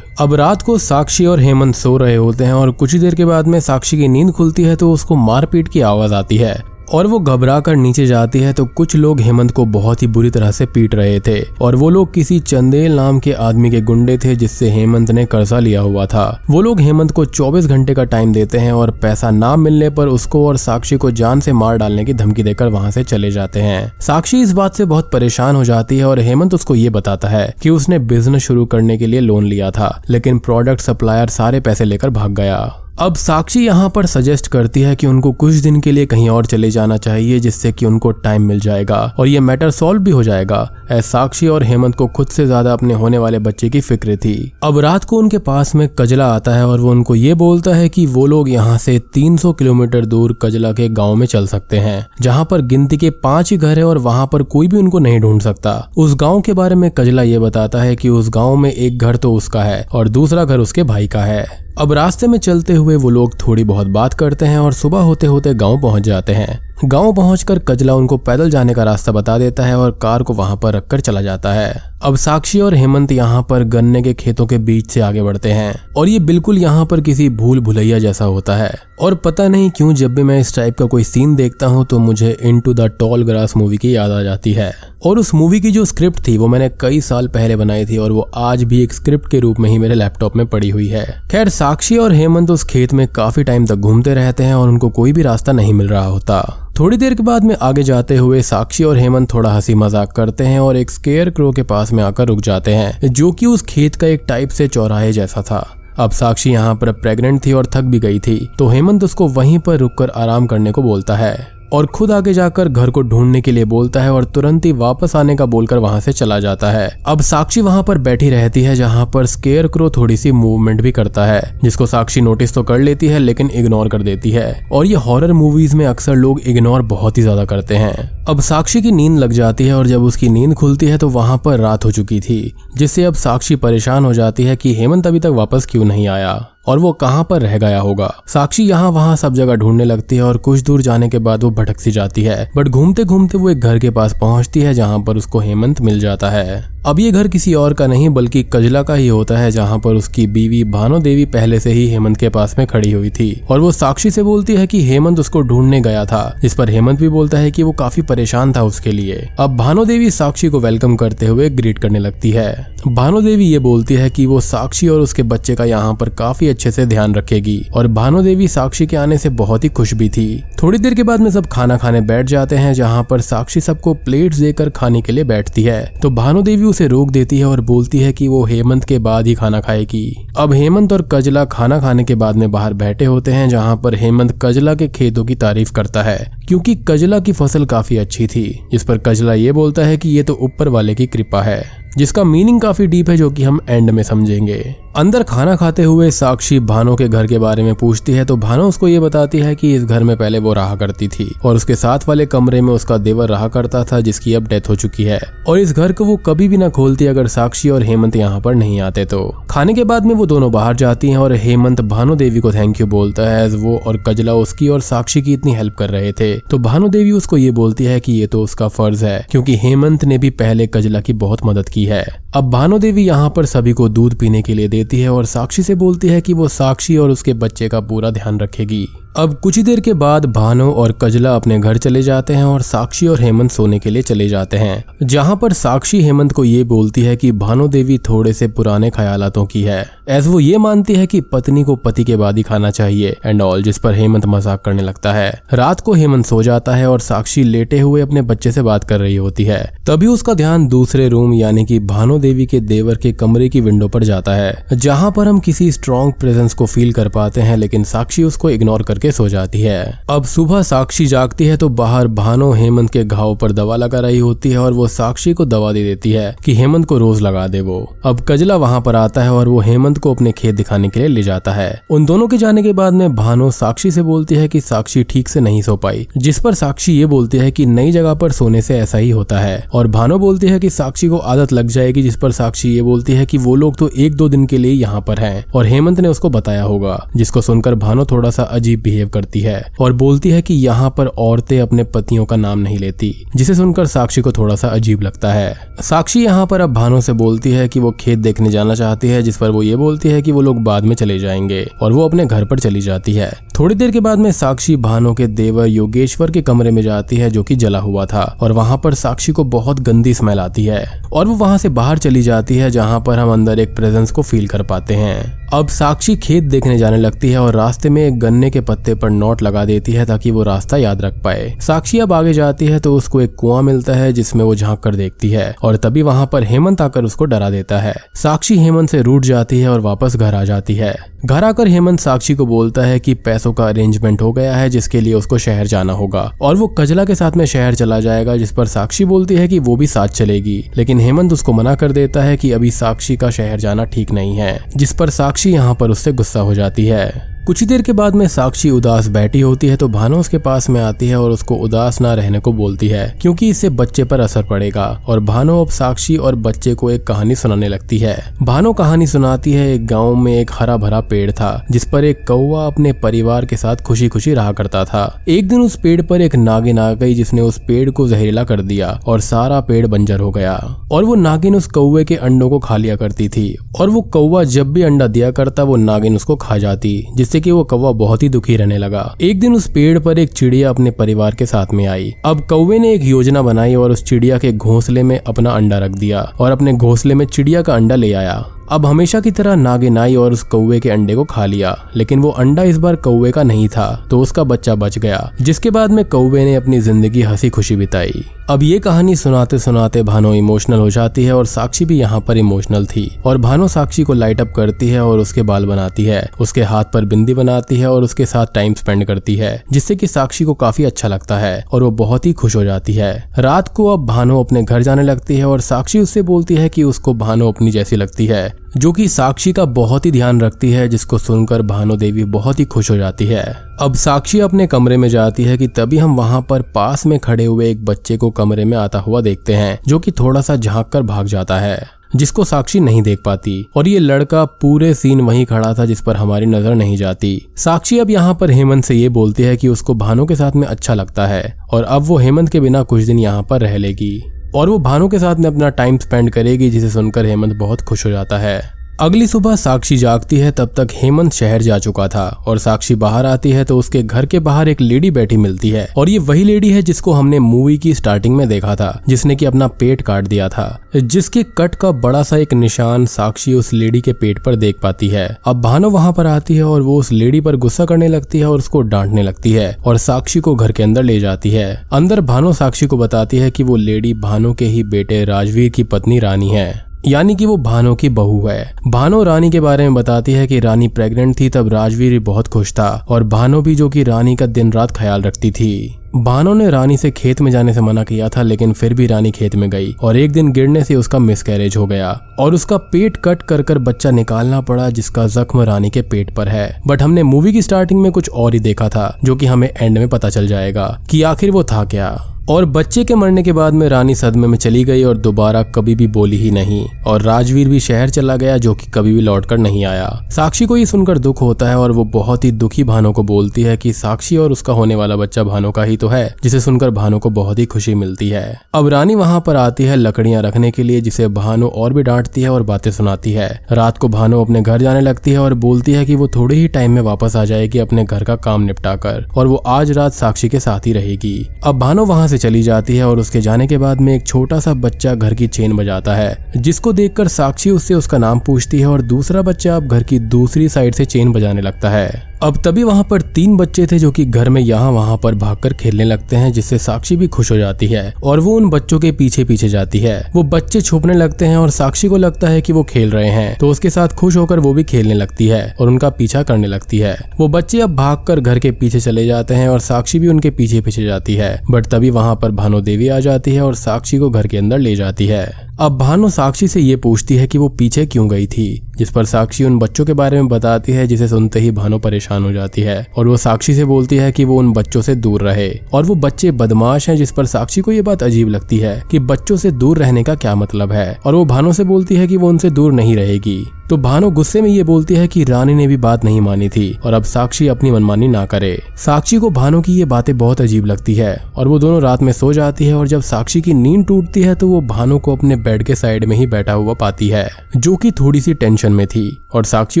अब 0.20 0.34
रात 0.34 0.62
को 0.62 0.78
साक्षी 0.78 1.26
और 1.26 1.40
हेमंत 1.40 1.74
सो 1.74 1.96
रहे 1.96 2.16
होते 2.16 2.44
हैं 2.44 2.51
और 2.52 2.70
कुछ 2.70 2.92
ही 2.92 2.98
देर 2.98 3.14
के 3.14 3.24
बाद 3.24 3.46
में 3.46 3.60
साक्षी 3.60 3.96
की 3.96 4.08
नींद 4.08 4.32
खुलती 4.32 4.62
है 4.62 4.76
तो 4.76 4.92
उसको 4.92 5.16
मारपीट 5.16 5.68
की 5.68 5.80
आवाज़ 5.80 6.14
आती 6.14 6.36
है। 6.36 6.71
और 6.90 7.06
वो 7.06 7.18
घबरा 7.18 7.58
कर 7.60 7.76
नीचे 7.76 8.06
जाती 8.06 8.38
है 8.38 8.52
तो 8.52 8.64
कुछ 8.66 8.96
लोग 8.96 9.20
हेमंत 9.20 9.50
को 9.50 9.64
बहुत 9.64 10.02
ही 10.02 10.06
बुरी 10.06 10.30
तरह 10.30 10.50
से 10.50 10.66
पीट 10.66 10.94
रहे 10.94 11.20
थे 11.20 11.40
और 11.60 11.76
वो 11.76 11.90
लोग 11.90 12.12
किसी 12.14 12.38
चंदेल 12.40 12.92
नाम 12.92 13.18
के 13.18 13.32
आदमी 13.32 13.70
के 13.70 13.80
गुंडे 13.80 14.18
थे 14.18 14.34
जिससे 14.36 14.70
हेमंत 14.70 15.10
ने 15.10 15.24
कर्जा 15.26 15.58
लिया 15.58 15.80
हुआ 15.80 16.06
था। 16.06 16.42
वो 16.50 16.60
लोग 16.60 16.80
हेमंत 16.80 17.10
को 17.10 17.24
24 17.24 17.66
घंटे 17.66 17.94
का 17.94 18.04
टाइम 18.04 18.32
देते 18.32 18.58
हैं 18.58 18.72
और 18.72 18.90
पैसा 18.90 19.30
ना 19.30 19.54
मिलने 19.56 19.90
पर 19.90 20.08
उसको 20.08 20.46
और 20.46 20.56
साक्षी 20.56 20.96
को 20.96 21.10
जान 21.10 21.40
से 21.40 21.52
मार 21.52 21.76
डालने 21.76 22.04
की 22.04 22.14
धमकी 22.14 22.42
देकर 22.42 22.68
वहाँ 22.68 22.90
से 22.90 23.04
चले 23.04 23.30
जाते 23.30 23.60
हैं। 23.60 23.92
साक्षी 24.00 24.40
इस 24.40 24.52
बात 24.52 24.74
से 24.74 24.84
बहुत 24.84 25.10
परेशान 25.12 25.56
हो 25.56 25.64
जाती 25.64 25.98
है 25.98 26.04
और 26.04 26.18
हेमंत 26.18 26.54
उसको 26.54 26.74
ये 26.74 26.90
बताता 26.90 27.28
है 27.28 27.54
की 27.62 27.70
उसने 27.70 27.98
बिज़नेस 27.98 28.42
शुरू 28.42 28.66
करने 28.66 28.98
के 28.98 29.06
लिए 29.06 29.20
लोन 29.20 29.44
लिया 29.44 29.70
था, 29.70 30.02
लेकिन 30.10 30.38
प्रोडक्ट 30.38 30.80
सप्लायर 30.80 31.28
सारे 31.28 31.60
पैसे 31.60 31.84
लेकर 31.84 32.10
भाग 32.10 32.34
गया। 32.34 32.81
अब 32.92 33.14
साक्षी 33.14 33.64
यहाँ 33.66 33.88
पर 33.90 34.06
सजेस्ट 34.06 34.46
करती 34.46 34.80
है 34.80 34.94
कि 34.96 35.06
उनको 35.06 35.30
कुछ 35.32 35.54
दिन 35.54 35.80
के 35.80 35.92
लिए 35.92 36.06
कहीं 36.06 36.28
और 36.28 36.46
चले 36.46 36.70
जाना 36.70 36.96
चाहिए 36.96 37.38
जिससे 37.40 37.70
कि 37.72 37.86
उनको 37.86 38.10
टाइम 38.12 38.42
मिल 38.42 38.58
जाएगा 38.60 38.96
और 39.18 39.28
ये 39.28 39.40
मैटर 39.40 39.70
सॉल्व 39.70 40.02
भी 40.02 40.10
हो 40.10 40.22
जाएगा। 40.22 40.60
ऐसा 40.84 41.00
साक्षी 41.02 41.46
और 41.48 41.62
हेमंत 41.62 41.94
को 41.94 42.06
खुद 42.06 42.26
से 42.26 42.46
ज़्यादा 42.46 42.72
अपने 42.72 42.94
होने 42.94 43.18
वाले 43.18 43.38
बच्चे 43.38 43.68
की 43.70 43.80
फ़िक्र 43.80 44.16
थी। 44.16 44.52
अब 44.62 44.78
रात 44.78 45.04
को 45.04 45.18
उनके 45.18 45.38
पास 45.38 45.74
में 45.74 45.88
कजला 45.98 46.26
आता 46.26 46.54
है 46.54 46.66
और 46.66 46.80
वो 46.80 46.90
उनको 46.90 47.14
ये 47.14 47.34
बोलता 47.34 47.74
है 47.74 47.88
कि 47.88 48.04
वो 48.06 48.26
लोग 48.26 48.48
यहाँ 48.48 48.76
से 48.78 48.98
300 49.14 49.52
किलोमीटर 49.54 50.04
दूर 50.04 50.36
कजला 50.42 50.72
के 50.72 50.88
गाँव 50.90 51.14
में 51.14 51.26
चल 51.26 51.46
सकते 51.46 51.78
हैं, 51.78 52.06
जहाँ 52.20 52.44
पर 52.44 52.62
गिनती 52.62 52.96
के 52.96 53.10
पाँच 53.22 53.50
ही 53.50 53.56
घर 53.56 53.78
है 53.78 53.84
और 53.84 53.98
वहाँ 53.98 54.26
पर 54.32 54.42
कोई 54.44 54.68
भी 54.68 54.76
उनको 54.76 54.98
नहीं 54.98 55.20
ढूंढ 55.20 55.40
सकता। 55.42 55.76
उस 55.96 56.14
गाँव 56.14 56.40
के 56.40 56.52
बारे 56.52 56.74
में 56.74 56.90
कजला 56.90 57.22
ये 57.22 57.38
बताता 57.38 57.82
है 57.82 57.96
की 57.96 58.08
उस 58.10 58.30
गाँव 58.30 58.56
में 58.56 58.72
एक 58.72 58.98
घर 58.98 59.16
तो 59.16 59.34
उसका 59.34 59.62
है 59.62 59.84
और 59.92 60.08
दूसरा 60.08 60.44
घर 60.44 60.58
उसके 60.58 60.82
भाई 60.82 61.08
का 61.08 61.24
है। 61.24 61.44
अब 61.78 61.92
रास्ते 61.92 62.26
में 62.26 62.38
चलते 62.38 62.74
हुए 62.74 62.96
वो 62.96 63.10
लोग 63.10 63.34
थोड़ी 63.46 63.64
बहुत 63.64 63.86
बात 63.86 64.14
करते 64.14 64.46
हैं 64.46 64.58
और 64.58 64.72
सुबह 64.72 64.98
होते 64.98 65.26
होते 65.26 65.54
गाँव 65.54 65.80
पहुँच 65.80 66.02
जाते 66.02 66.32
हैं। 66.32 66.71
गाँव 66.84 67.12
पहुंचकर 67.12 67.58
कजला 67.58 67.94
उनको 67.94 68.16
पैदल 68.18 68.50
जाने 68.50 68.74
का 68.74 68.84
रास्ता 68.84 69.12
बता 69.12 69.36
देता 69.38 69.64
है 69.64 69.76
और 69.78 69.90
कार 69.92 70.22
को 70.22 70.32
वहाँ 70.34 70.56
पर 70.56 70.72
रखकर 70.72 71.00
चला 71.00 71.20
जाता 71.22 71.52
है। 71.52 71.72
अब 72.02 72.16
साक्षी 72.16 72.60
और 72.60 72.74
हेमंत 72.74 73.12
यहाँ 73.12 73.42
पर 73.50 73.64
गन्ने 73.64 74.00
के 74.02 74.14
खेतों 74.14 74.46
के 74.46 74.58
बीच 74.58 74.90
से 74.90 75.00
आगे 75.00 75.22
बढ़ते 75.22 75.52
हैं 75.52 75.74
और 75.96 76.08
ये 76.08 76.18
बिल्कुल 76.20 76.58
यहाँ 76.58 76.86
पर 76.86 77.00
किसी 77.00 77.28
भूल 77.30 77.60
भुलैया 77.60 77.98
जैसा 77.98 78.24
होता 78.24 78.56
है। 78.56 78.72
और 79.00 79.14
पता 79.14 79.46
नहीं 79.48 79.70
क्यों 79.70 79.92
जब 79.94 80.14
भी 80.14 80.22
मैं 80.22 80.38
इस 80.40 80.54
टाइप 80.56 80.78
का 80.78 80.84
कोई 80.84 81.04
सीन 81.04 81.34
देखता 81.36 81.66
हूँ 81.66 81.84
तो 81.86 81.98
मुझे 81.98 82.36
in 82.42 82.60
to 82.60 82.74
the 82.74 82.86
tall 82.98 83.24
grass 83.24 83.56
movie 83.56 83.76
की 83.76 83.94
याद 83.96 84.10
आ 84.10 84.22
जाती 84.22 84.52
है। 84.52 84.72
और 85.06 85.18
उस 85.18 85.32
मूवी 85.34 85.60
की 85.60 85.70
जो 85.70 85.84
स्क्रिप्ट 85.84 86.26
थी 86.26 86.36
वो 86.38 86.46
मैंने 86.46 86.68
कई 86.80 87.00
साल 87.00 87.28
पहले 87.28 87.56
बनाई 87.56 87.86
थी 87.86 87.96
और 87.98 88.12
वो 88.12 88.28
आज 88.34 88.62
भी 88.64 88.82
एक 88.82 88.92
स्क्रिप्ट 88.92 89.30
के 89.30 89.40
रूप 89.40 89.60
में 89.60 89.68
ही 89.70 89.78
मेरे 89.78 89.94
लैपटॉप 89.94 90.36
में 90.36 90.46
पड़ी 90.46 90.70
हुई 90.70 90.88
है। 90.88 91.04
खैर, 91.30 91.48
साक्षी 91.48 91.96
और 91.96 92.12
हेमंत 92.12 92.50
उस 92.50 92.64
खेत 92.64 92.92
में 92.92 93.06
काफ़ी 93.08 93.44
टाइम 93.44 93.66
तक 93.66 93.74
घूमते 93.74 94.14
रहते 94.14 94.44
हैं 94.44 94.54
और 94.54 94.68
उनको 94.68 94.90
कोई 94.90 95.12
भी 95.12 95.22
रास्ता 95.22 95.52
नहीं 95.52 95.74
मिल 95.74 95.88
रहा 95.88 96.04
होता। 96.04 96.58
थोड़ी 96.78 96.96
देर 96.96 97.14
के 97.14 97.22
बाद 97.22 97.44
में 97.44 97.54
आगे 97.62 97.82
जाते 97.82 98.16
हुए 98.16 98.40
साक्षी 98.42 98.84
और 98.84 98.98
हेमंत 98.98 99.32
थोड़ा 99.32 99.50
हँसी 99.50 99.74
मज़ाक 99.74 100.12
करते 100.12 100.44
हैं 100.44 100.60
और 100.60 100.76
एक 100.76 100.90
स्केयर 100.90 101.30
क्रो 101.30 101.50
के 101.52 101.62
पास 101.62 101.92
में 101.92 102.02
आकर 102.04 102.26
रुक 102.26 102.40
जाते 102.40 102.74
हैं, 102.74 103.08
जो 103.08 103.30
कि 103.32 103.46
उस 103.46 103.62
खेत 103.62 103.96
का 103.96 104.06
एक 104.06 104.24
टाइप 104.28 104.48
से 104.48 104.68
चौराहे 104.68 105.12
जैसा 105.12 105.42
था। 105.42 105.58
अब 105.98 106.10
साक्षी 106.10 106.50
यहाँ 106.50 106.74
पर 106.74 106.92
प्रेग्नेंट 106.92 107.44
थी 107.46 107.52
और 107.52 107.66
थक 107.66 107.82
भी 107.82 107.98
गई 107.98 108.18
थी 108.18 108.38
तो 108.58 108.68
हेमंत 108.68 109.04
उसको 109.04 109.28
वहीं 109.28 109.58
पर 109.58 109.76
रुककर 109.76 110.10
आराम 110.10 110.46
करने 110.46 110.72
को 110.72 110.82
बोलता 110.82 111.16
है। 111.16 111.51
और 111.72 111.86
खुद 111.86 112.10
आगे 112.10 112.32
जाकर 112.34 112.68
घर 112.68 112.90
को 112.90 113.02
ढूँढने 113.02 113.40
के 113.40 113.52
लिए 113.52 113.64
बोलता 113.66 114.02
है 114.02 114.12
और 114.12 114.24
तुरंत 114.24 114.64
ही 114.64 114.72
वापस 114.74 115.16
आने 115.16 115.36
का 115.36 115.46
बोलकर 115.46 115.78
वहाँ 115.78 116.00
से 116.00 116.12
चला 116.12 116.38
जाता 116.40 116.70
है। 116.70 116.88
अब 117.06 117.20
साक्षी 117.22 117.60
वहाँ 117.60 117.82
पर 117.82 117.98
बैठी 117.98 118.30
रहती 118.30 118.62
है, 118.62 118.74
जहाँ 118.76 119.06
पर 119.14 119.26
स्केयर 119.26 119.66
क्रो 119.68 119.90
थोड़ी 119.90 120.16
सी 120.16 120.32
मूवमेंट 120.32 120.80
भी 120.82 120.92
करता 120.92 121.24
है, 121.26 121.58
जिसको 121.64 121.86
साक्षी 121.86 122.20
नोटिस 122.20 122.54
तो 122.54 122.62
कर 122.62 122.78
लेती 122.78 123.06
है, 123.06 123.18
लेकिन 123.18 123.50
इग्नोर 123.50 123.88
कर 123.88 124.02
देती 124.02 124.30
है। 124.30 124.68
और 124.72 124.86
ये 124.86 124.94
हॉरर 124.96 125.32
मूवीज़ 125.32 125.76
में 125.76 125.86
अक्सर 125.86 126.14
लोग 126.14 126.40
इग्नोर 126.40 126.82
बहुत 126.88 127.18
ही 127.18 127.22
ज़्यादा 127.22 127.44
करते 127.44 127.76
हैं। 127.76 128.24
अब 128.24 128.40
साक्षी 128.42 128.82
की 128.82 128.92
नींद 128.92 129.18
लग 129.18 129.32
जाती 129.32 129.66
है 129.66 129.74
और 129.74 129.86
जब 129.86 130.02
उसकी 130.02 130.28
नींद 130.28 130.54
खुलती 130.54 130.86
है 130.86 130.98
तो 130.98 131.08
वहाँ 131.08 131.40
पर 131.44 131.58
रात 131.58 131.84
हो 131.84 131.90
चुकी 131.90 132.20
थी, 132.20 132.54
जिससे 132.76 133.04
अब 133.04 133.14
साक्षी 133.16 133.56
परेशान 133.56 134.04
हो 134.04 134.12
जाती 134.14 134.44
है 134.44 134.56
कि 134.56 134.74
हेमंत 134.74 135.06
अभी 135.06 135.20
तक 135.20 135.30
वापस 135.34 135.66
क्यों 135.70 135.84
नहीं 135.84 136.08
आया। 136.08 136.34
और 136.66 136.78
वो 136.78 136.92
कहाँ 136.92 137.24
पर 137.30 137.42
रह 137.42 137.58
गया 137.58 137.80
होगा। 137.80 138.12
साक्षी 138.26 138.64
यहाँ 138.64 138.90
वहाँ 138.90 139.16
सब 139.16 139.34
जगह 139.34 139.54
ढूँढने 139.54 139.84
लगती 139.84 140.16
है 140.16 140.22
और 140.22 140.36
कुछ 140.36 140.60
दूर 140.60 140.82
जाने 140.82 141.08
के 141.08 141.18
बाद 141.18 141.44
वो 141.44 141.50
भटक 141.50 141.80
सी 141.80 141.90
जाती 141.90 142.22
है। 142.22 142.50
बट 142.56 142.68
घूमते 142.68 143.04
घूमते 143.04 143.38
वो 143.38 143.50
एक 143.50 143.60
घर 143.60 143.78
के 143.78 143.90
पास 143.90 144.18
पहुँचती 144.20 144.60
है 144.60 144.74
जहाँ 144.74 145.00
पर 145.00 145.16
उसको 145.16 145.40
हेमंत 145.40 145.80
मिल 145.80 146.00
जाता 146.00 146.30
है। 146.30 146.71
अब 146.86 147.00
ये 147.00 147.10
घर 147.12 147.28
किसी 147.28 147.52
और 147.54 147.74
का 147.74 147.86
नहीं, 147.86 148.08
बल्कि 148.08 148.42
कजला 148.42 148.82
का 148.82 148.94
ही 148.94 149.06
होता 149.08 149.36
है, 149.38 149.50
जहाँ 149.50 149.78
पर 149.78 149.94
उसकी 149.94 150.26
बीवी 150.26 150.62
भानो 150.64 150.98
देवी 150.98 151.24
पहले 151.24 151.60
से 151.60 151.72
ही 151.72 151.86
हेमंत 151.88 152.16
के 152.16 152.28
पास 152.28 152.54
में 152.58 152.66
खड़ी 152.66 152.90
हुई 152.92 153.10
थी। 153.10 153.30
और 153.50 153.60
वो 153.60 153.70
साक्षी 153.72 154.10
से 154.10 154.22
बोलती 154.22 154.54
है 154.54 154.66
कि 154.66 154.82
हेमंत 154.82 155.20
उसको 155.20 155.40
ढूँढने 155.40 155.80
गया 155.80 156.04
था 156.04 156.40
इस 156.44 156.54
पर 156.54 156.70
हेमंत 156.70 157.00
भी 157.00 157.08
बोलता 157.08 157.38
है 157.38 157.50
कि 157.50 157.62
वो 157.62 157.72
काफ़ी 157.72 158.02
परेशान 158.02 158.52
था 158.52 158.62
उसके 158.62 158.92
लिए। 158.92 159.28
अब 159.38 159.56
भानो 159.56 159.84
देवी 159.84 160.10
साक्षी 160.10 160.48
को 160.48 160.60
वेलकम 160.60 160.96
करते 160.96 161.26
हुए 161.26 161.48
ग्रीट 161.50 161.78
करने 161.78 161.98
लगती 161.98 162.30
है। 162.30 162.50
भानो 162.88 163.20
देवी 163.20 163.44
ये 163.44 163.58
बोलती 163.58 163.94
है 163.94 164.10
कि 164.10 164.26
वो 164.26 164.40
साक्षी 164.40 164.88
और 164.88 165.00
उसके 165.00 165.22
बच्चे 165.22 165.54
का 165.54 165.64
यहाँ 165.64 165.94
पर 165.94 166.08
काफ़ी 166.08 166.48
अच्छे 166.48 166.70
से 166.70 166.86
ध्यान 166.86 167.14
रखेगी, 167.14 167.58
और 167.74 167.88
भानो 167.88 168.22
देवी 168.22 168.48
साक्षी 168.48 168.86
के 168.86 168.96
आने 168.96 169.18
से 169.18 169.28
बहुत 169.28 169.64
ही 169.64 169.68
खुश 169.68 169.94
भी 169.94 170.08
थी। 170.08 170.42
थोड़ी 170.62 170.78
देर 170.78 170.94
के 170.94 171.02
बाद 171.02 171.20
में 171.20 171.30
सब 171.30 171.46
खाना 171.46 171.76
खाने 171.76 172.00
बैठ 172.00 172.26
जाते 172.26 172.56
हैं, 172.56 172.74
जहाँ 172.74 173.06
पर 173.10 173.20
साक्षी 173.20 173.60
सबको 173.60 173.94
प्लेट 173.94 174.34
देकर 174.34 174.70
खाने 174.70 175.02
के 175.02 175.12
लिए 175.12 175.24
बैठती 175.24 175.62
है। 175.62 175.82
तो 176.02 176.10
भानु 176.10 176.42
देवी 176.42 176.70
उसे 176.72 176.86
रोक 176.86 177.10
देती 177.10 177.38
है 177.38 177.44
और 177.44 177.60
बोलती 177.60 177.98
है 177.98 178.12
कि 178.12 178.28
वो 178.28 178.44
हेमंत 178.44 178.84
के 178.84 178.98
बाद 178.98 179.26
ही 179.26 179.34
खाना 179.34 179.60
खाएगी। 179.60 180.28
अब 180.36 180.52
हेमंत 180.52 180.92
और 180.92 181.08
कजला 181.12 181.44
खाना 181.44 181.80
खाने 181.80 182.04
के 182.04 182.14
बाद 182.14 182.36
में 182.36 182.50
बाहर 182.50 182.72
बैठे 182.72 183.04
होते 183.04 183.32
हैं, 183.32 183.48
जहाँ 183.48 183.76
पर 183.76 183.94
हेमंत 183.94 184.38
कजला 184.42 184.74
के 184.74 184.88
खेतों 184.88 185.24
की 185.24 185.34
तारीफ़ 185.34 185.72
करता 185.72 186.02
है। 186.02 186.30
क्योंकि 186.48 186.74
कजला 186.88 187.18
की 187.18 187.32
फ़सल 187.32 187.64
काफ़ी 187.64 187.96
अच्छी 187.96 188.26
थी, 188.26 188.60
जिस 188.72 188.84
पर 188.84 188.98
कजला 188.98 189.34
ये 189.34 189.52
बोलता 189.52 189.84
है 189.84 189.96
कि 189.96 190.08
ये 190.08 190.22
तो 190.22 190.38
ऊपर 190.40 190.68
वाले 190.68 190.94
की 190.94 191.06
कृपा 191.06 191.42
है। 191.42 191.81
जिसका 191.98 192.24
मीनिंग 192.24 192.60
काफ़ी 192.60 192.86
डीप 192.86 193.10
है 193.10 193.16
जो 193.16 193.30
कि 193.30 193.42
हम 193.42 193.60
एंड 193.68 193.90
में 193.90 194.02
समझेंगे। 194.02 194.74
अंदर 194.96 195.22
खाना 195.22 195.54
खाते 195.56 195.82
हुए 195.82 196.10
साक्षी 196.10 196.58
भानो 196.60 196.94
के 196.96 197.06
घर 197.08 197.26
के 197.26 197.38
बारे 197.38 197.62
में 197.62 197.74
पूछती 197.74 198.12
है 198.12 198.24
तो 198.24 198.36
भानो 198.36 198.66
उसको 198.68 198.88
ये 198.88 199.00
बताती 199.00 199.38
है 199.38 199.54
कि 199.54 199.72
इस 199.74 199.84
घर 199.84 200.02
में 200.02 200.16
पहले 200.16 200.38
वो 200.38 200.52
रहा 200.52 200.74
करती 200.76 201.08
थी 201.08 201.28
और 201.44 201.56
उसके 201.56 201.74
साथ 201.74 202.08
वाले 202.08 202.26
कमरे 202.26 202.60
में 202.60 202.72
उसका 202.72 202.98
देवर 202.98 203.28
रहा 203.28 203.48
करता 203.48 203.82
था, 203.84 204.00
जिसकी 204.00 204.34
अब 204.34 204.46
डेथ 204.48 204.68
हो 204.68 204.74
चुकी 204.76 205.04
है। 205.04 205.20
और 205.48 205.58
इस 205.58 205.72
घर 205.72 205.92
को 205.92 206.04
वो 206.04 206.16
कभी 206.16 206.48
भी 206.48 206.56
ना 206.56 206.68
खोलती 206.68 207.06
अगर 207.06 207.26
साक्षी 207.26 207.70
और 207.70 207.82
हेमंत 207.82 208.16
यहाँ 208.16 208.40
पर 208.40 208.54
नहीं 208.54 208.80
आते 208.80 209.04
तो। 209.04 209.22
खाने 209.50 209.74
के 209.74 209.84
बाद 209.84 210.06
में 210.06 210.14
वो 210.14 210.26
दोनों 210.26 210.50
बाहर 210.52 210.76
जाती 210.76 211.10
है 211.10 211.18
और 211.18 211.32
हेमंत 211.34 211.80
भानो 211.82 212.14
देवी 212.14 212.40
को 212.40 212.52
थैंक 212.52 212.80
यू 212.80 212.86
बोलता 212.86 213.28
है 213.30 213.48
वो 213.48 213.76
और 213.86 214.02
कजला 214.06 214.34
उसकी 214.34 214.68
और 214.68 214.80
साक्षी 214.80 215.22
की 215.22 215.32
इतनी 215.32 215.54
हेल्प 215.54 215.74
कर 215.74 215.90
रहे 215.90 216.12
थे। 216.12 216.36
तो 216.40 216.58
भानु 216.58 216.88
देवी 216.88 217.12
उसको 217.12 217.36
ये 217.36 217.50
बोलती 217.52 217.84
है 217.84 217.98
की 218.00 218.12
ये 218.12 218.26
तो 218.26 218.42
उसका 218.42 218.68
फ़र्ज़ 218.68 219.04
है, 219.04 219.26
क्योंकि 219.30 219.56
हेमंत 219.56 220.04
ने 220.04 220.18
भी 220.18 220.30
पहले 220.32 220.66
कजला 220.66 221.00
की 221.00 221.12
बहुत 221.14 221.44
मदद 221.44 221.68
की 221.68 221.81
है। 221.84 222.04
अब 222.34 222.50
भानु 222.50 222.78
देवी 222.78 223.04
यहाँ 223.04 223.30
पर 223.30 223.46
सभी 223.46 223.72
को 223.72 223.88
दूध 223.88 224.14
पीने 224.14 224.42
के 224.42 224.54
लिए 224.54 224.68
देती 224.68 225.00
है 225.00 225.08
और 225.08 225.24
साक्षी 225.26 225.62
से 225.62 225.74
बोलती 225.74 226.08
है 226.08 226.20
कि 226.20 226.32
वो 226.32 226.48
साक्षी 226.48 226.96
और 226.96 227.10
उसके 227.10 227.32
बच्चे 227.34 227.68
का 227.68 227.80
पूरा 227.82 228.10
ध्यान 228.10 228.40
रखेगी। 228.40 228.86
अब 229.16 229.34
कुछ 229.34 229.56
ही 229.56 229.62
देर 229.62 229.80
के 229.80 229.92
बाद 229.92 230.26
भानु 230.26 230.70
और 230.72 230.92
कजला 230.92 231.34
अपने 231.36 231.58
घर 231.58 231.78
चले 231.78 232.02
जाते 232.02 232.34
हैं 232.34 232.44
और 232.44 232.62
साक्षी 232.62 233.06
और 233.06 233.20
हेमंत 233.20 233.50
सोने 233.50 233.78
के 233.78 233.90
लिए 233.90 234.02
चले 234.02 234.28
जाते 234.28 234.56
हैं। 234.56 234.84
जहाँ 235.02 235.36
पर 235.36 235.52
साक्षी 235.52 236.00
हेमंत 236.02 236.32
को 236.32 236.44
ये 236.44 236.62
बोलती 236.64 237.02
है 237.02 237.16
कि 237.16 237.32
भानु 237.32 237.66
देवी 237.68 237.98
थोड़े 237.98 238.32
से 238.32 238.48
पुराने 238.48 238.90
ख्यालातों 238.90 239.44
की 239.46 239.62
है। 239.62 239.84
एज 240.08 240.26
वो 240.26 240.40
ये 240.40 240.58
मानती 240.58 240.94
है 240.94 241.06
कि 241.06 241.20
पत्नी 241.22 241.64
को 241.64 241.76
पति 241.76 242.04
के 242.04 242.16
बाद 242.16 242.36
ही 242.36 242.42
खाना 242.42 242.70
चाहिए 242.70 243.16
एंड 243.26 243.42
ऑल 243.42 243.62
जिस 243.62 243.78
पर 243.78 243.94
हेमंत 243.94 244.26
मज़ाक 244.26 244.62
करने 244.64 244.82
लगता 244.82 245.12
है। 245.12 245.30
रात 245.54 245.80
को 245.80 245.92
हेमंत 245.92 246.26
सो 246.26 246.42
जाता 246.42 246.74
है 246.74 246.88
और 246.90 247.00
साक्षी 247.00 247.42
लेटे 247.42 247.80
हुए 247.80 248.00
अपने 248.00 248.22
बच्चे 248.22 248.52
से 248.52 248.62
बात 248.62 248.84
कर 248.84 249.00
रही 249.00 249.16
होती 249.16 249.44
है। 249.44 249.62
तभी 249.86 250.06
उसका 250.06 250.34
ध्यान 250.34 250.66
दूसरे 250.68 251.08
रूम 251.08 251.34
यानी 251.34 251.64
कि 251.72 251.78
भानु 251.80 252.18
देवी 252.18 252.44
के 252.46 252.58
देवर 252.60 252.94
के 252.94 253.10
कमरे 253.12 253.48
की 253.48 253.60
विंडो 253.60 253.86
पर 253.88 254.04
जाता 254.04 254.32
है, 254.34 254.66
जहाँ 254.72 255.10
पर 255.12 255.28
हम 255.28 255.38
किसी 255.40 255.70
स्ट्रॉन्ग 255.72 256.14
प्रेजेंस 256.14 256.54
को 256.54 256.66
फील 256.66 256.92
कर 256.92 257.08
पाते 257.08 257.40
हैं, 257.40 257.56
लेकिन 257.56 257.84
साक्षी 257.84 258.24
उसको 258.24 258.50
इग्नोर 258.50 258.82
करके 258.82 259.12
सो 259.12 259.28
जाती 259.28 259.60
है। 259.60 260.00
अब 260.10 260.24
सुबह 260.24 260.62
साक्षी 260.62 261.06
जागती 261.06 261.44
है 261.44 261.56
तो 261.56 261.68
बाहर 261.68 262.08
भानो 262.08 262.50
हेमंत 262.52 262.90
के 262.90 263.04
घाव 263.04 263.34
पर 263.36 263.52
दवा 263.52 263.76
लगा 263.76 264.00
रही 264.00 264.18
होती 264.18 264.50
है 264.50 264.58
और 264.58 264.72
वो 264.72 264.88
साक्षी 264.88 265.32
को 265.32 265.44
दवा 265.44 265.72
दे 265.72 265.84
देती 265.84 266.12
है 266.12 266.34
कि 266.44 266.54
हेमंत 266.54 266.86
को 266.86 266.98
रोज 266.98 267.20
लगा 267.20 267.46
दे 267.48 267.60
वो। 267.60 267.80
अब 268.04 268.20
कजला 268.28 268.56
वहाँ 268.56 268.80
पर 268.80 268.96
आता 268.96 269.22
है 269.22 269.32
और 269.32 269.48
वो 269.48 269.60
हेमंत 269.60 269.98
को 269.98 270.14
अपने 270.14 270.32
खेत 270.32 270.54
दिखाने 270.54 270.88
के 270.88 271.00
लिए 271.00 271.08
ले 271.08 271.22
जाता 271.22 271.52
है। 271.52 271.80
उन 271.90 272.04
दोनों 272.06 272.28
के 272.28 272.36
जाने 272.36 272.62
के 272.62 272.72
बाद 272.72 272.92
में 272.92 273.14
भानो 273.14 273.50
साक्षी 273.52 273.90
से 273.90 274.02
बोलती 274.02 274.34
है 274.34 274.48
कि 274.48 274.60
साक्षी 274.60 275.04
ठीक 275.04 275.28
से 275.28 275.40
नहीं 275.40 275.62
सो 275.62 275.76
पाई, 275.76 276.06
जिस 276.16 276.40
पर 276.40 276.54
साक्षी 276.54 276.98
ये 276.98 277.06
बोलती 277.06 277.38
है 277.38 277.50
कि 277.50 277.66
नई 277.66 277.92
जगह 277.92 278.14
पर 278.14 278.32
सोने 278.32 278.62
से 278.62 278.78
ऐसा 278.78 278.98
ही 278.98 279.10
होता 279.10 279.40
है। 279.40 279.60
और 279.72 279.86
भानो 279.88 280.18
बोलती 280.18 280.46
है 280.46 280.60
कि 280.60 280.70
साक्षी 280.70 281.08
को 281.08 281.16
आदत 281.18 281.52
लग 281.52 281.61
जाएगी 281.66 282.02
जिस 282.02 282.16
पर 282.16 282.32
साक्षी 282.32 282.74
ये 282.74 282.82
बोलती 282.82 283.12
है 283.12 283.26
कि 283.26 283.38
वो 283.38 283.54
लोग 283.54 283.76
तो 283.76 283.88
एक 283.88 284.14
दो 284.14 284.28
दिन 284.28 284.46
के 284.46 284.58
लिए 284.58 284.72
यहाँ 284.72 285.00
पर 285.00 285.18
हैं। 285.18 285.44
और 285.54 285.66
हेमंत 285.66 286.00
ने 286.00 286.08
उसको 286.08 286.30
बताया 286.30 286.62
होगा, 286.62 286.98
जिसको 287.16 287.40
सुनकर 287.40 287.74
भानो 287.74 288.04
थोड़ा 288.04 288.30
सा 288.30 288.42
अजीब 288.42 288.82
बिहेव 288.82 289.08
करती 289.08 289.40
है 289.40 289.62
और 289.80 289.92
बोलती 289.92 290.30
है 290.30 290.42
कि 290.42 290.54
यहाँ 290.54 290.90
पर 290.90 291.06
औरतें 291.06 291.58
अपने 291.60 291.84
पतियों 291.84 292.24
का 292.24 292.36
नाम 292.36 292.58
नहीं 292.58 292.78
लेती, 292.78 293.14
जिसे 293.36 293.54
सुनकर 293.54 293.86
साक्षी 293.86 294.20
को 294.20 294.32
थोड़ा 294.32 294.56
सा 294.56 294.68
अजीब 294.68 295.02
लगता 295.02 295.32
है। 295.32 295.54
साक्षी 295.80 296.24
यहाँ 296.24 296.46
पर 296.46 296.60
अब 296.60 296.72
भानु 296.72 297.00
से 297.00 297.12
बोलती 297.12 297.50
है 297.50 297.68
कि 297.68 297.80
वो 297.80 297.90
खेत 297.90 298.18
देखने 298.18 298.50
जाना 298.50 298.74
चाहती 298.74 299.08
है, 299.08 299.22
जिस 299.22 299.36
पर 299.36 299.50
वो 299.50 299.62
ये 299.62 299.76
बोलती 299.76 300.08
है 300.08 300.22
कि 300.22 300.32
वो 300.32 300.40
लोग 300.40 300.62
बाद 300.62 300.84
में 300.84 300.94
चले 300.96 301.18
जाएँगे 301.18 301.66
और 301.82 301.92
वो 301.92 302.04
अपने 302.04 302.26
घर 302.26 302.44
पर 302.44 302.58
चली 302.58 302.80
जाती 302.80 303.12
है। 303.12 303.32
थोड़ी 303.62 303.74
देर 303.74 303.90
के 303.90 304.00
बाद 304.00 304.18
में 304.18 304.32
साक्षी 304.32 304.76
भानु 304.76 305.14
के 305.14 305.26
देवर 305.26 305.66
योगेश्वर 305.66 306.30
के 306.30 306.42
कमरे 306.42 306.70
में 306.70 306.82
जाती 306.82 307.16
है, 307.16 307.30
जो 307.30 307.42
कि 307.42 307.56
जला 307.56 307.78
हुआ 307.78 308.06
था, 308.06 308.38
और 308.40 308.52
वहाँ 308.52 308.80
पर 308.84 308.94
साक्षी 308.94 309.32
को 309.32 309.44
बहुत 309.44 309.80
गंदी 309.80 310.14
स्मेल 310.14 310.40
आती 310.40 310.64
है, 310.64 311.02
और 311.12 311.26
वो 311.26 311.34
वहाँ 311.34 311.58
से 311.58 311.68
बाहर 311.68 311.98
चली 311.98 312.22
जाती 312.22 312.56
है, 312.56 312.70
जहाँ 312.70 313.00
पर 313.00 313.18
हम 313.18 313.32
अंदर 313.32 313.58
एक 313.58 313.76
प्रेजेंस 313.76 314.10
को 314.10 314.22
फील 314.22 314.46
कर 314.46 314.62
पाते 314.62 314.94
हैं। 314.94 315.41
अब 315.54 315.68
साक्षी 315.68 316.14
खेत 316.16 316.44
देखने 316.44 316.76
जाने 316.78 316.96
लगती 316.96 317.30
है 317.30 317.38
और 317.38 317.54
रास्ते 317.54 317.88
में 317.90 318.00
एक 318.02 318.18
गन्ने 318.18 318.48
के 318.50 318.60
पत्ते 318.60 318.94
पर 318.94 319.10
नोट 319.10 319.42
लगा 319.42 319.64
देती 319.64 319.92
है 319.92 320.06
ताकि 320.06 320.30
वो 320.30 320.42
रास्ता 320.42 320.76
याद 320.76 321.02
रख 321.02 321.20
पाए। 321.24 321.54
साक्षी 321.60 321.98
अब 321.98 322.12
आगे 322.12 322.32
जाती 322.32 322.66
है 322.66 322.78
तो 322.78 322.94
उसको 322.96 323.20
एक 323.20 323.34
कुआँ 323.34 323.60
मिलता 323.62 323.94
है 323.94 324.12
जिसमें 324.12 324.44
वो 324.44 324.54
झाँक 324.54 324.80
कर 324.80 324.94
देखती 324.94 325.30
है 325.30 325.54
और 325.62 325.76
तभी 325.76 326.02
वहाँ 326.02 326.28
पर 326.32 326.44
हेमंत 326.44 326.80
आकर 326.80 327.04
उसको 327.04 327.24
डरा 327.24 327.50
देता 327.50 327.78
है। 327.78 327.94
साक्षी 328.14 328.56
हेमंत 328.58 328.90
से 328.90 329.02
रूट 329.02 329.24
जाती 329.24 329.60
है 329.60 329.68
और 329.68 329.80
वापस 329.80 330.16
घर 330.16 330.34
आ 330.34 330.44
जाती 330.44 330.74
है। 330.74 330.94
घर 331.24 331.44
आकर 331.44 331.68
हेमंत 331.68 332.00
साक्षी 332.00 332.34
को 332.34 332.46
बोलता 332.46 332.82
है 332.82 332.98
कि 333.00 333.14
पैसों 333.16 333.52
का 333.52 333.66
अरेंजमेंट 333.66 334.22
हो 334.22 334.32
गया 334.32 334.54
है, 334.56 334.70
जिसके 334.70 335.00
लिए 335.00 335.14
उसको 335.14 335.38
शहर 335.38 335.66
जाना 335.66 335.92
होगा 335.92 336.22
और 336.42 336.56
वो 336.56 336.66
कजला 336.68 337.04
के 337.04 337.14
साथ 337.14 337.32
में 337.32 337.44
शहर 337.46 337.74
चला 337.74 338.00
जाएगा, 338.00 338.36
जिस 338.36 338.52
पर 338.52 338.66
साक्षी 338.66 339.04
बोलती 339.04 339.34
है 339.34 339.46
कि 339.48 339.58
वो 339.58 339.76
भी 339.76 339.86
साथ 339.86 340.08
चलेगी। 340.10 340.70
लेकिन 340.76 341.00
हेमंत 341.00 341.32
उसको 341.32 341.52
मना 341.52 341.74
कर 341.74 341.92
देता 341.92 342.22
है 342.22 342.36
कि 342.36 342.50
अभी 342.52 342.70
साक्षी 342.70 343.16
का 343.16 343.30
शहर 343.30 343.60
जाना 343.60 343.84
ठीक 343.84 344.12
नहीं 344.12 344.36
है, 344.36 344.58
जिस 344.76 344.92
पर 344.92 345.10
साक्षी 345.10 345.40
यहाँ 345.50 345.74
पर 345.74 345.90
उससे 345.90 346.12
गुस्सा 346.12 346.40
हो 346.40 346.54
जाती 346.54 346.86
है। 346.86 347.31
कुछ 347.46 347.60
ही 347.60 347.66
देर 347.66 347.82
के 347.82 347.92
बाद 347.92 348.14
में 348.14 348.26
साक्षी 348.28 348.68
उदास 348.70 349.06
बैठी 349.08 349.40
होती 349.40 349.66
है 349.66 349.76
तो 349.76 349.86
भानु 349.88 350.16
उसके 350.16 350.38
पास 350.38 350.68
में 350.70 350.80
आती 350.80 351.06
है 351.08 351.20
और 351.20 351.30
उसको 351.30 351.54
उदास 351.54 352.00
ना 352.00 352.12
रहने 352.14 352.40
को 352.40 352.52
बोलती 352.52 352.88
है, 352.88 353.18
क्योंकि 353.22 353.48
इससे 353.48 353.68
बच्चे 353.70 354.04
पर 354.04 354.20
असर 354.20 354.42
पड़ेगा। 354.42 354.84
और 355.08 355.20
भानु 355.20 355.58
अब 355.60 355.68
साक्षी 355.68 356.16
और 356.16 356.34
बच्चे 356.34 356.74
को 356.74 356.90
एक 356.90 357.06
कहानी 357.06 357.34
सुनाने 357.34 357.68
लगती 357.68 357.98
है। 357.98 358.16
भानु 358.42 358.72
कहानी 358.72 359.06
सुनाती 359.06 359.52
है 359.52 359.66
एक 359.74 359.86
गाँव 359.86 360.14
में 360.14 360.32
एक 360.32 360.50
हरा 360.54 360.76
भरा 360.76 361.00
पेड़ 361.00 361.30
था, 361.30 361.66
जिस 361.70 361.84
पर 361.84 362.04
एक 362.04 362.24
कौआ 362.28 362.66
अपने 362.66 362.92
परिवार 362.92 363.46
के 363.46 363.56
साथ 363.56 363.76
खुशी 363.76 364.08
खुशी 364.08 364.34
रहा 364.34 364.52
करता 364.52 364.84
था। 364.84 365.24
एक 365.28 365.48
दिन 365.48 365.60
उस 365.60 365.76
पेड़ 365.76 366.00
पर 366.02 366.20
एक 366.20 366.36
नागिन 366.36 366.78
आ 366.78 366.92
गई, 366.92 367.14
जिसने 367.14 367.40
उस 367.40 367.58
पेड़ 367.58 367.90
को 367.90 368.08
जहरीला 368.08 368.44
कर 368.44 368.62
दिया 368.62 369.00
और 369.06 369.20
सारा 369.20 369.60
पेड़ 369.60 369.86
बंजर 369.86 370.20
हो 370.20 370.30
गया। 370.30 370.54
और 370.92 371.04
वो 371.04 371.14
नागिन 371.14 371.56
उस 371.56 371.66
कौए 371.66 372.04
के 372.04 372.16
अंडों 372.16 372.50
को 372.50 372.58
खा 372.58 372.76
लिया 372.76 372.96
करती 372.96 373.28
थी। 373.28 373.56
और 373.80 373.90
वो 373.90 374.00
कौआ 374.02 374.44
जब 374.44 374.72
भी 374.72 374.82
अंडा 374.82 375.06
दिया 375.06 375.30
करता, 375.30 375.62
वो 375.62 375.76
नागिन 375.76 376.16
उसको 376.16 376.36
खा 376.36 376.58
जाती 376.58 377.04
जिस 377.16 377.31
जिससे 377.32 377.40
कि 377.40 377.50
वो 377.50 377.64
कौवा 377.64 377.90
बहुत 377.92 378.22
ही 378.22 378.28
दुखी 378.28 378.56
रहने 378.56 378.78
लगा। 378.78 379.16
एक 379.20 379.40
दिन 379.40 379.54
उस 379.54 379.66
पेड़ 379.70 379.98
पर 379.98 380.18
एक 380.18 380.32
चिड़िया 380.32 380.70
अपने 380.70 380.90
परिवार 380.90 381.34
के 381.34 381.46
साथ 381.46 381.72
में 381.74 381.86
आई। 381.86 382.14
अब 382.24 382.40
कौवे 382.40 382.78
ने 382.78 382.92
एक 382.94 383.04
योजना 383.04 383.42
बनाई 383.42 383.74
और 383.74 383.90
उस 383.90 384.04
चिड़िया 384.04 384.38
के 384.38 384.52
घोंसले 384.52 385.02
में 385.02 385.18
अपना 385.18 385.50
अंडा 385.50 385.78
रख 385.78 385.90
दिया 385.90 386.20
और 386.40 386.52
अपने 386.52 386.72
घोंसले 386.72 387.14
में 387.14 387.26
चिड़िया 387.26 387.62
का 387.62 387.74
अंडा 387.74 387.94
ले 387.94 388.12
आया। 388.12 388.51
अब 388.68 388.86
हमेशा 388.86 389.20
की 389.20 389.30
तरह 389.30 389.54
नागिन 389.56 389.98
आई 389.98 390.14
और 390.16 390.32
उस 390.32 390.42
कौवे 390.42 390.80
के 390.80 390.90
अंडे 390.90 391.14
को 391.14 391.24
खा 391.24 391.46
लिया, 391.46 391.76
लेकिन 391.96 392.20
वो 392.20 392.30
अंडा 392.30 392.62
इस 392.62 392.78
बार 392.78 392.96
कौवे 392.96 393.30
का 393.30 393.42
नहीं 393.42 393.68
था 393.68 393.88
तो 394.10 394.20
उसका 394.20 394.44
बच्चा 394.44 394.74
बच 394.74 394.98
गया, 394.98 395.30
जिसके 395.40 395.70
बाद 395.70 395.90
में 395.90 396.04
कौवे 396.04 396.44
ने 396.44 396.54
अपनी 396.54 396.80
ज़िंदगी 396.80 397.22
हँसी 397.22 397.50
खुशी 397.50 397.76
बिताई। 397.76 398.24
अब 398.50 398.62
ये 398.62 398.78
कहानी 398.78 399.14
सुनाते 399.16 399.58
सुनाते 399.58 400.02
भानो 400.02 400.32
इमोशनल 400.34 400.78
हो 400.78 400.88
जाती 400.90 401.24
है 401.24 401.32
और 401.32 401.46
साक्षी 401.46 401.84
भी 401.84 401.98
यहाँ 401.98 402.20
पर 402.20 402.36
इमोशनल 402.36 402.86
थी। 402.86 403.06
और 403.26 403.38
भानो 403.38 403.68
साक्षी 403.68 404.02
को 404.02 404.12
लाइट 404.12 404.40
अप 404.40 404.52
करती 404.56 404.88
है 404.88 405.04
और 405.04 405.18
उसके 405.18 405.42
बाल 405.42 405.66
बनाती 405.66 406.04
है, 406.04 406.22
उसके 406.40 406.62
हाथ 406.62 406.84
पर 406.84 407.04
बिंदी 407.04 407.34
बनाती 407.34 407.76
है 407.76 407.90
और 407.90 408.02
उसके 408.02 408.26
साथ 408.26 408.46
टाइम 408.54 408.74
स्पेंड 408.74 409.04
करती 409.04 409.36
है, 409.36 409.62
जिससे 409.72 409.96
कि 409.96 410.06
साक्षी 410.06 410.44
को 410.44 410.54
काफ़ी 410.54 410.84
अच्छा 410.84 411.08
लगता 411.08 411.38
है 411.38 411.64
और 411.72 411.82
वो 411.82 411.90
बहुत 411.92 412.26
ही 412.26 412.32
खुश 412.32 412.56
हो 412.56 412.64
जाती 412.64 412.94
है। 412.94 413.12
रात 413.38 413.68
को 413.68 413.86
अब 413.86 414.06
भानो 414.06 414.40
अपने 414.40 414.62
घर 414.62 414.82
जाने 414.82 415.02
लगती 415.02 415.36
है 415.36 415.44
और 415.44 415.60
साक्षी 415.60 415.98
उससे 415.98 416.22
बोलती 416.22 416.54
है 416.54 416.68
कि 416.68 416.82
उसको 416.84 417.14
भानो 417.14 417.48
अपनी 417.48 417.70
जैसी 417.70 417.96
लगती 417.96 418.26
है। 418.26 418.51
जो 418.76 418.92
कि 418.92 419.08
साक्षी 419.08 419.52
का 419.52 419.64
बहुत 419.64 420.06
ही 420.06 420.10
ध्यान 420.10 420.40
रखती 420.40 420.70
है, 420.70 420.88
जिसको 420.88 421.18
सुनकर 421.18 421.62
भानु 421.62 421.96
देवी 421.96 422.24
बहुत 422.26 422.60
ही 422.60 422.64
खुश 422.64 422.90
हो 422.90 422.96
जाती 422.96 423.26
है। 423.26 423.44
अब 423.80 423.94
साक्षी 423.94 424.40
अपने 424.40 424.66
कमरे 424.66 424.96
में 424.96 425.08
जाती 425.08 425.44
है 425.44 425.56
कि 425.58 425.66
तभी 425.68 425.98
हम 425.98 426.16
वहाँ 426.16 426.40
पर 426.42 426.62
पास 426.74 427.06
में 427.06 427.18
खड़े 427.18 427.44
हुए 427.44 427.70
एक 427.70 427.84
बच्चे 427.84 428.16
को 428.16 428.30
कमरे 428.30 428.64
में 428.64 428.76
आता 428.78 428.98
हुआ 428.98 429.20
देखते 429.20 429.54
हैं, 429.54 429.78
जो 429.88 429.98
कि 429.98 430.12
थोड़ा 430.12 430.40
सा 430.40 430.56
झाँक 430.56 430.88
कर 430.88 431.02
भाग 431.02 431.26
जाता 431.26 431.58
है, 431.58 431.80
जिसको 432.16 432.44
साक्षी 432.44 432.80
नहीं 432.80 433.02
देख 433.02 433.18
पाती। 433.24 433.64
और 433.76 433.88
ये 433.88 433.98
लड़का 433.98 434.44
पूरे 434.44 434.92
सीन 434.94 435.20
वहीं 435.20 435.44
खड़ा 435.46 435.72
था 435.74 435.84
जिस 435.84 436.00
पर 436.00 436.16
हमारी 436.16 436.46
नज़र 436.46 436.74
नहीं 436.74 436.96
जाती। 436.96 437.40
साक्षी 437.56 437.98
अब 437.98 438.10
यहाँ 438.10 438.34
पर 438.34 438.50
हेमंत 438.50 438.84
से 438.84 438.94
ये 438.94 439.08
बोलती 439.08 439.42
है 439.42 439.56
कि 439.56 439.68
उसको 439.68 439.94
भानु 439.94 440.26
के 440.26 440.36
साथ 440.36 440.52
में 440.52 440.66
अच्छा 440.66 440.94
लगता 440.94 441.26
है, 441.26 441.56
और 441.72 441.84
अब 441.84 442.02
वो 442.02 442.18
हेमंत 442.18 442.48
के 442.48 442.60
बिना 442.60 442.82
कुछ 442.82 443.02
दिन 443.02 443.18
यहाँ 443.18 443.42
पर 443.42 443.60
रह 443.60 443.76
लेगी। 443.76 444.22
और 444.54 444.68
वो 444.68 444.78
भानु 444.78 445.08
के 445.08 445.18
साथ 445.18 445.36
में 445.36 445.46
अपना 445.46 445.68
टाइम 445.68 445.98
स्पेंड 445.98 446.30
करेगी, 446.30 446.70
जिसे 446.70 446.90
सुनकर 446.90 447.26
हेमंत 447.26 447.54
बहुत 447.54 447.80
खुश 447.80 448.06
हो 448.06 448.10
जाता 448.10 448.38
है। 448.38 448.81
अगली 449.02 449.26
सुबह 449.26 449.54
साक्षी 449.56 449.96
जागती 449.96 450.36
है, 450.36 450.50
तब 450.50 450.72
तक 450.76 450.88
हेमंत 450.92 451.32
शहर 451.32 451.62
जा 451.62 451.78
चुका 451.78 452.06
था 452.08 452.24
और 452.46 452.58
साक्षी 452.58 452.94
बाहर 452.94 453.26
आती 453.26 453.50
है 453.50 453.64
तो 453.64 453.78
उसके 453.78 454.02
घर 454.02 454.26
के 454.26 454.38
बाहर 454.38 454.68
एक 454.68 454.80
लेडी 454.80 455.10
बैठी 455.10 455.36
मिलती 455.36 455.70
है 455.70 455.86
और 455.96 456.08
ये 456.08 456.18
वही 456.18 456.44
लेडी 456.44 456.70
है 456.70 456.82
जिसको 456.82 457.12
हमने 457.12 457.38
मूवी 457.38 457.78
की 457.78 457.94
स्टार्टिंग 457.94 458.36
में 458.36 458.46
देखा 458.48 458.74
था, 458.76 459.02
जिसने 459.08 459.36
की 459.36 459.46
अपना 459.46 459.68
पेट 459.68 460.02
काट 460.02 460.24
दिया 460.24 460.48
था, 460.48 460.78
जिसके 460.94 461.42
कट 461.58 461.74
का 461.74 461.90
बड़ा 461.92 462.22
सा 462.22 462.36
एक 462.36 462.54
निशान 462.54 463.06
साक्षी 463.06 463.54
उस 463.54 463.72
लेडी 463.72 464.00
के 464.00 464.12
पेट 464.12 464.42
पर 464.44 464.56
देख 464.56 464.78
पाती 464.82 465.08
है। 465.08 465.26
अब 465.46 465.60
भानो 465.62 465.90
वहाँ 465.90 466.12
पर 466.12 466.26
आती 466.26 466.56
है 466.56 466.64
और 466.64 466.82
वो 466.82 466.98
उस 466.98 467.12
लेडी 467.12 467.40
पर 467.40 467.56
गुस्सा 467.56 467.84
करने 467.84 468.08
लगती 468.08 468.38
है 468.38 468.46
और 468.46 468.58
उसको 468.58 468.80
डांटने 468.84 469.22
लगती 469.22 469.52
है 469.52 469.74
और 469.86 469.98
साक्षी 469.98 470.40
को 470.40 470.54
घर 470.54 470.72
के 470.72 470.82
अंदर 470.82 471.02
ले 471.02 471.18
जाती 471.20 471.50
है। 471.50 471.74
अंदर 471.92 472.20
भानो 472.22 472.52
साक्षी 472.52 472.86
को 472.86 472.98
बताती 472.98 473.36
है 473.36 473.50
कि 473.50 473.62
वो 473.62 473.76
लेडी 473.78 474.14
भानो 474.20 474.54
के 474.54 474.66
ही 474.66 474.82
बेटे 474.86 475.24
राजवीर 475.24 475.70
की 475.70 475.82
पत्नी 475.84 476.18
रानी 476.18 476.50
है। 476.50 476.91
यानी 477.06 477.34
कि 477.36 477.46
वो 477.46 477.56
भानो 477.56 477.94
की 477.94 478.08
बहू 478.08 478.46
है। 478.46 478.76
भानो 478.88 479.22
रानी 479.22 479.50
के 479.50 479.60
बारे 479.60 479.84
में 479.84 479.94
बताती 479.94 480.32
है 480.32 480.46
कि 480.46 480.60
रानी 480.60 480.88
प्रेग्नेंट 480.88 481.40
थी 481.40 481.48
तब 481.48 481.68
राजवीर 481.68 482.20
बहुत 482.20 482.48
खुश 482.48 482.72
था 482.72 483.06
और 483.08 483.24
भानो 483.24 483.62
भी 483.62 483.74
जो 483.74 483.88
कि 483.88 484.02
रानी 484.02 484.36
का 484.36 484.46
दिन 484.46 484.72
रात 484.72 484.96
ख्याल 484.96 485.22
रखती 485.22 485.50
थी। 485.50 485.98
भानो 486.16 486.54
ने 486.54 486.70
रानी 486.70 486.96
से 486.96 487.10
खेत 487.10 487.40
में 487.40 487.50
जाने 487.52 487.74
से 487.74 487.80
मना 487.80 488.02
किया 488.04 488.28
था, 488.28 488.42
लेकिन 488.42 488.72
फिर 488.72 488.94
भी 488.94 489.06
रानी 489.06 489.30
खेत 489.30 489.54
में 489.54 489.70
गई 489.70 489.92
और 490.02 490.16
एक 490.16 490.32
दिन 490.32 490.52
गिरने 490.52 490.84
से 490.84 490.94
उसका 490.94 491.18
मिसकैरेज 491.18 491.76
हो 491.76 491.86
गया 491.86 492.10
और 492.38 492.54
उसका 492.54 492.76
पेट 492.76 493.16
कट 493.16 493.42
कर 493.42 493.62
कर 493.62 493.78
बच्चा 493.78 494.10
निकालना 494.10 494.60
पड़ा, 494.60 494.90
जिसका 494.90 495.26
जख्म 495.26 495.60
रानी 495.60 495.90
के 495.90 496.02
पेट 496.02 496.34
पर 496.34 496.48
है। 496.48 496.80
बट 496.86 497.02
हमने 497.02 497.22
मूवी 497.22 497.52
की 497.52 497.62
स्टार्टिंग 497.62 498.00
में 498.00 498.12
कुछ 498.12 498.30
और 498.30 498.54
ही 498.54 498.60
देखा 498.60 498.88
था, 498.88 499.18
जो 499.24 499.36
कि 499.36 499.46
हमें 499.46 499.70
एंड 499.80 499.98
में 499.98 500.08
पता 500.08 500.30
चल 500.30 500.46
जाएगा 500.46 501.00
कि 501.10 501.22
आखिर 501.22 501.50
वो 501.50 501.64
था 501.64 501.84
क्या। 501.84 502.28
और 502.50 502.64
बच्चे 502.64 503.04
के 503.04 503.14
मरने 503.14 503.42
के 503.42 503.52
बाद 503.52 503.74
में 503.74 503.88
रानी 503.88 504.14
सदमे 504.14 504.46
में 504.46 504.58
चली 504.58 504.84
गई 504.84 505.02
और 505.04 505.16
दोबारा 505.16 505.62
कभी 505.62 505.94
भी 505.94 506.06
बोली 506.06 506.36
ही 506.36 506.50
नहीं। 506.50 506.86
और 507.06 507.22
राजवीर 507.22 507.68
भी 507.68 507.80
शहर 507.80 508.10
चला 508.10 508.36
गया, 508.36 508.56
जो 508.56 508.74
कि 508.74 508.86
कभी 508.86 509.14
भी 509.14 509.20
लौटकर 509.20 509.58
नहीं 509.58 509.84
आया। 509.84 510.28
साक्षी 510.30 510.66
को 510.66 510.76
ये 510.76 510.86
सुनकर 510.86 511.18
दुख 511.18 511.40
होता 511.40 511.68
है 511.68 511.78
और 511.78 511.92
वो 511.92 512.04
बहुत 512.04 512.44
ही 512.44 512.50
दुखी 512.50 512.84
भानो 512.84 513.12
को 513.12 513.22
बोलती 513.22 513.62
है 513.62 513.76
कि 513.76 513.92
साक्षी 513.92 514.36
और 514.36 514.52
उसका 514.52 514.72
होने 514.72 514.94
वाला 514.94 515.16
बच्चा 515.16 515.42
भानो 515.42 515.70
का 515.70 515.82
ही 515.82 515.96
तो 516.02 516.08
है, 516.08 516.34
जिसे 516.42 516.60
सुनकर 516.60 516.90
भानो 516.90 517.18
को 517.18 517.30
बहुत 517.30 517.58
ही 517.58 517.64
खुशी 517.66 517.94
मिलती 517.94 518.28
है। 518.28 518.60
अब 518.74 518.88
रानी 518.88 519.14
वहाँ 519.14 519.40
पर 519.40 519.56
आती 519.56 519.84
है 519.84 519.96
लकड़ियाँ 519.96 520.42
रखने 520.42 520.70
के 520.70 520.82
लिए, 520.82 521.00
जिसे 521.00 521.28
भानु 521.30 521.66
और 521.66 521.92
भी 521.92 522.02
डांटती 522.02 522.42
है 522.42 522.50
और 522.50 522.62
बातें 522.62 522.90
सुनाती 522.90 523.32
है। 523.32 523.48
रात 523.72 523.98
को 523.98 524.08
भानु 524.08 524.40
अपने 524.40 524.62
घर 524.62 524.80
जाने 524.80 525.00
लगती 525.00 525.30
है 525.30 525.38
और 525.38 525.54
बोलती 525.54 525.92
है 525.92 526.04
की 526.04 526.14
वो 526.14 526.28
थोड़े 526.28 526.56
ही 526.56 526.68
टाइम 526.68 526.92
में 526.92 527.00
वापस 527.02 527.36
आ 527.36 527.44
जाएगी 527.44 527.78
अपने 527.78 528.04
घर 528.04 528.24
का 528.24 528.36
काम 528.38 528.62
निपटा 528.62 528.94
कर 528.96 529.26
और 529.36 529.46
वो 529.46 529.56
आज 529.56 529.90
रात 529.90 530.12
साक्षी 530.12 530.48
के 530.48 530.60
साथ 530.60 530.86
ही 530.86 530.92
रहेगी। 530.92 531.48
अब 531.64 531.78
भानु 531.78 532.04
वहाँ 532.04 532.26
से 532.28 532.38
चली 532.38 532.62
जाती 532.62 532.96
है 532.96 533.08
और 533.08 533.18
उसके 533.18 533.40
जाने 533.40 533.66
के 533.66 533.78
बाद 533.78 534.00
में 534.00 534.14
एक 534.14 534.26
छोटा 534.26 534.60
सा 534.60 534.74
बच्चा 534.74 535.14
घर 535.14 535.34
की 535.34 535.46
चेन 535.48 535.76
बजाता 535.76 536.14
है, 536.14 536.52
जिसको 536.56 536.92
देखकर 536.92 537.28
साक्षी 537.28 537.70
उससे 537.70 537.94
उसका 537.94 538.18
नाम 538.18 538.40
पूछती 538.40 538.80
है 538.80 538.86
और 538.86 539.02
दूसरा 539.02 539.42
बच्चा 539.42 539.76
अब 539.76 539.86
घर 539.86 540.02
की 540.02 540.18
दूसरी 540.18 540.68
साइड 540.68 540.94
से 540.94 541.04
चेन 541.04 541.32
बजाने 541.32 541.60
लगता 541.60 541.90
है। 541.90 542.31
अब 542.42 542.56
तभी 542.64 542.82
वहाँ 542.82 543.02
पर 543.10 543.20
तीन 543.34 543.56
बच्चे 543.56 543.86
थे 543.86 543.98
जो 543.98 544.10
कि 544.10 544.24
घर 544.24 544.48
में 544.48 544.60
यहाँ 544.60 544.90
वहाँ 544.92 545.16
पर 545.16 545.34
भागकर 545.34 545.72
खेलने 545.72 546.04
लगते 546.04 546.36
हैं, 546.36 546.50
जिससे 546.52 546.78
साक्षी 546.78 547.16
भी 547.16 547.26
खुश 547.26 547.50
हो 547.52 547.56
जाती 547.56 547.86
है 547.86 548.12
और 548.22 548.40
वो 548.40 548.54
उन 548.56 548.68
बच्चों 548.70 548.98
के 549.00 549.12
पीछे 549.12 549.44
पीछे 549.44 549.68
जाती 549.68 549.98
है। 549.98 550.30
वो 550.34 550.42
बच्चे 550.44 550.80
छुपने 550.80 551.14
लगते 551.14 551.46
हैं 551.46 551.56
और 551.56 551.70
साक्षी 551.70 552.08
को 552.08 552.16
लगता 552.16 552.48
है 552.48 552.60
कि 552.60 552.72
वो 552.72 552.82
खेल 552.82 553.10
रहे 553.10 553.28
हैं 553.28 553.56
तो 553.58 553.68
उसके 553.68 553.90
साथ 553.90 554.08
खुश 554.08 554.36
होकर 554.36 554.60
वो 554.60 554.72
भी 554.74 554.84
खेलने 554.84 555.14
लगती 555.14 555.46
है 555.46 555.62
और 555.80 555.88
उनका 555.88 556.10
पीछा 556.10 556.42
करने 556.42 556.66
लगती 556.66 556.98
है। 556.98 557.16
वो 557.38 557.48
बच्चे 557.48 557.80
अब 557.80 557.96
भाग 557.96 558.30
घर 558.32 558.58
के 558.58 558.70
पीछे 558.72 559.00
चले 559.00 559.26
जाते 559.26 559.54
हैं 559.54 559.68
और 559.68 559.80
साक्षी 559.80 560.18
भी 560.18 560.28
उनके 560.28 560.50
पीछे 560.50 560.80
पीछे 560.80 561.04
जाती 561.04 561.34
है, 561.34 561.60
बट 561.70 561.86
तभी 561.86 562.10
वहाँ 562.10 562.36
पर 562.36 562.50
भानो 562.52 562.80
देवी 562.80 563.08
आ 563.08 563.20
जाती 563.20 563.54
है 563.54 563.62
और 563.62 563.74
साक्षी 563.76 564.18
को 564.18 564.30
घर 564.30 564.46
के 564.46 564.56
अंदर 564.56 564.78
ले 564.78 564.96
जाती 564.96 565.26
है। 565.26 565.50
अब 565.80 565.96
भानु 565.98 566.28
साक्षी 566.28 566.66
से 566.68 566.80
ये 566.80 566.96
पूछती 566.96 567.36
है 567.36 567.46
कि 567.46 567.58
वो 567.58 567.68
पीछे 567.68 568.04
क्यों 568.06 568.28
गई 568.30 568.46
थी, 568.46 568.66
जिस 568.96 569.10
पर 569.10 569.24
साक्षी 569.24 569.64
उन 569.64 569.78
बच्चों 569.78 570.04
के 570.04 570.12
बारे 570.12 570.36
में 570.36 570.48
बताती 570.48 570.92
है, 570.92 571.06
जिसे 571.06 571.28
सुनते 571.28 571.60
ही 571.60 571.70
भानु 571.70 571.98
परेशान 572.32 572.44
हो 572.44 572.52
जाती 572.52 572.82
है। 572.82 573.06
और 573.16 573.28
वो 573.28 573.36
साक्षी 573.36 573.74
से 573.74 573.84
बोलती 573.84 574.16
है 574.16 574.32
कि 574.32 574.44
वो 574.44 574.58
उन 574.58 574.72
बच्चों 574.72 575.02
से 575.02 575.14
दूर 575.14 575.42
रहे। 575.42 575.70
और 575.92 576.04
वो 576.04 576.14
बच्चे 576.14 576.50
बदमाश 576.50 577.08
हैं 577.08 577.16
जिस 577.16 577.32
पर 577.32 577.46
साक्षी 577.46 577.80
को 577.80 577.92
ये 577.92 578.02
बात 578.02 578.22
अजीब 578.22 578.48
लगती 578.48 578.78
है 578.78 579.02
कि 579.10 579.18
बच्चों 579.18 579.56
से 579.56 579.70
दूर 579.70 579.98
रहने 579.98 580.22
का 580.22 580.34
क्या 580.34 580.54
मतलब 580.54 580.92
है। 580.92 581.18
और 581.26 581.34
वो 581.34 581.44
भानो 581.44 581.72
से 581.72 581.84
बोलती 581.84 582.16
है 582.16 582.26
कि 582.26 582.36
वो 582.36 582.48
उनसे 582.48 582.70
दूर 582.70 582.92
नहीं 582.92 583.16
रहेगी। 583.16 583.64
तो 583.90 583.96
भानो 583.96 584.30
गुस्से 584.30 584.60
में 584.62 584.68
ये 584.70 584.82
बोलती 584.82 585.14
है 585.14 585.26
कि 585.28 585.44
रानी 585.44 585.74
ने 585.74 585.86
भी 585.86 585.96
बात 585.96 586.24
नहीं 586.24 586.40
मानी 586.40 586.68
थी 586.68 586.98
और 587.04 587.12
अब 587.12 587.22
साक्षी 587.22 587.66
अपनी 587.68 587.90
मनमानी 587.90 588.28
ना 588.28 588.46
करे। 588.46 588.82
साक्षी 588.96 589.36
को 589.36 589.50
भानो 589.50 589.80
की 589.80 589.92
ये 589.92 590.04
बातें 590.04 590.36
बहुत 590.38 590.60
अजीब 590.60 590.86
लगती 590.86 591.14
है 591.14 591.34
और 591.56 591.68
वो 591.68 591.78
दोनों 591.78 592.00
रात 592.02 592.22
में 592.22 592.32
सो 592.32 592.52
जाती 592.52 592.86
है 592.86 592.94
और 592.94 593.08
जब 593.08 593.20
साक्षी 593.20 593.60
की 593.60 593.74
नींद 593.74 594.06
टूटती 594.06 594.42
है 594.42 594.54
तो 594.54 594.68
वो 594.68 594.80
भानो 594.80 595.18
को 595.18 595.36
अपने 595.36 595.56
बेड 595.56 595.82
के 595.82 595.94
साइड 595.94 596.24
में 596.24 596.36
ही 596.36 596.46
बैठा 596.46 596.72
हुआ 596.72 596.94
पाती 596.94 597.28
है, 597.28 597.48
जो 597.76 597.96
कि 597.96 598.10
थोड़ी 598.10 598.40
सी 598.40 598.54
टेंशन 598.54 598.92
में 598.92 599.06
थी। 599.06 599.38
और 599.54 599.64
साक्षी 599.64 600.00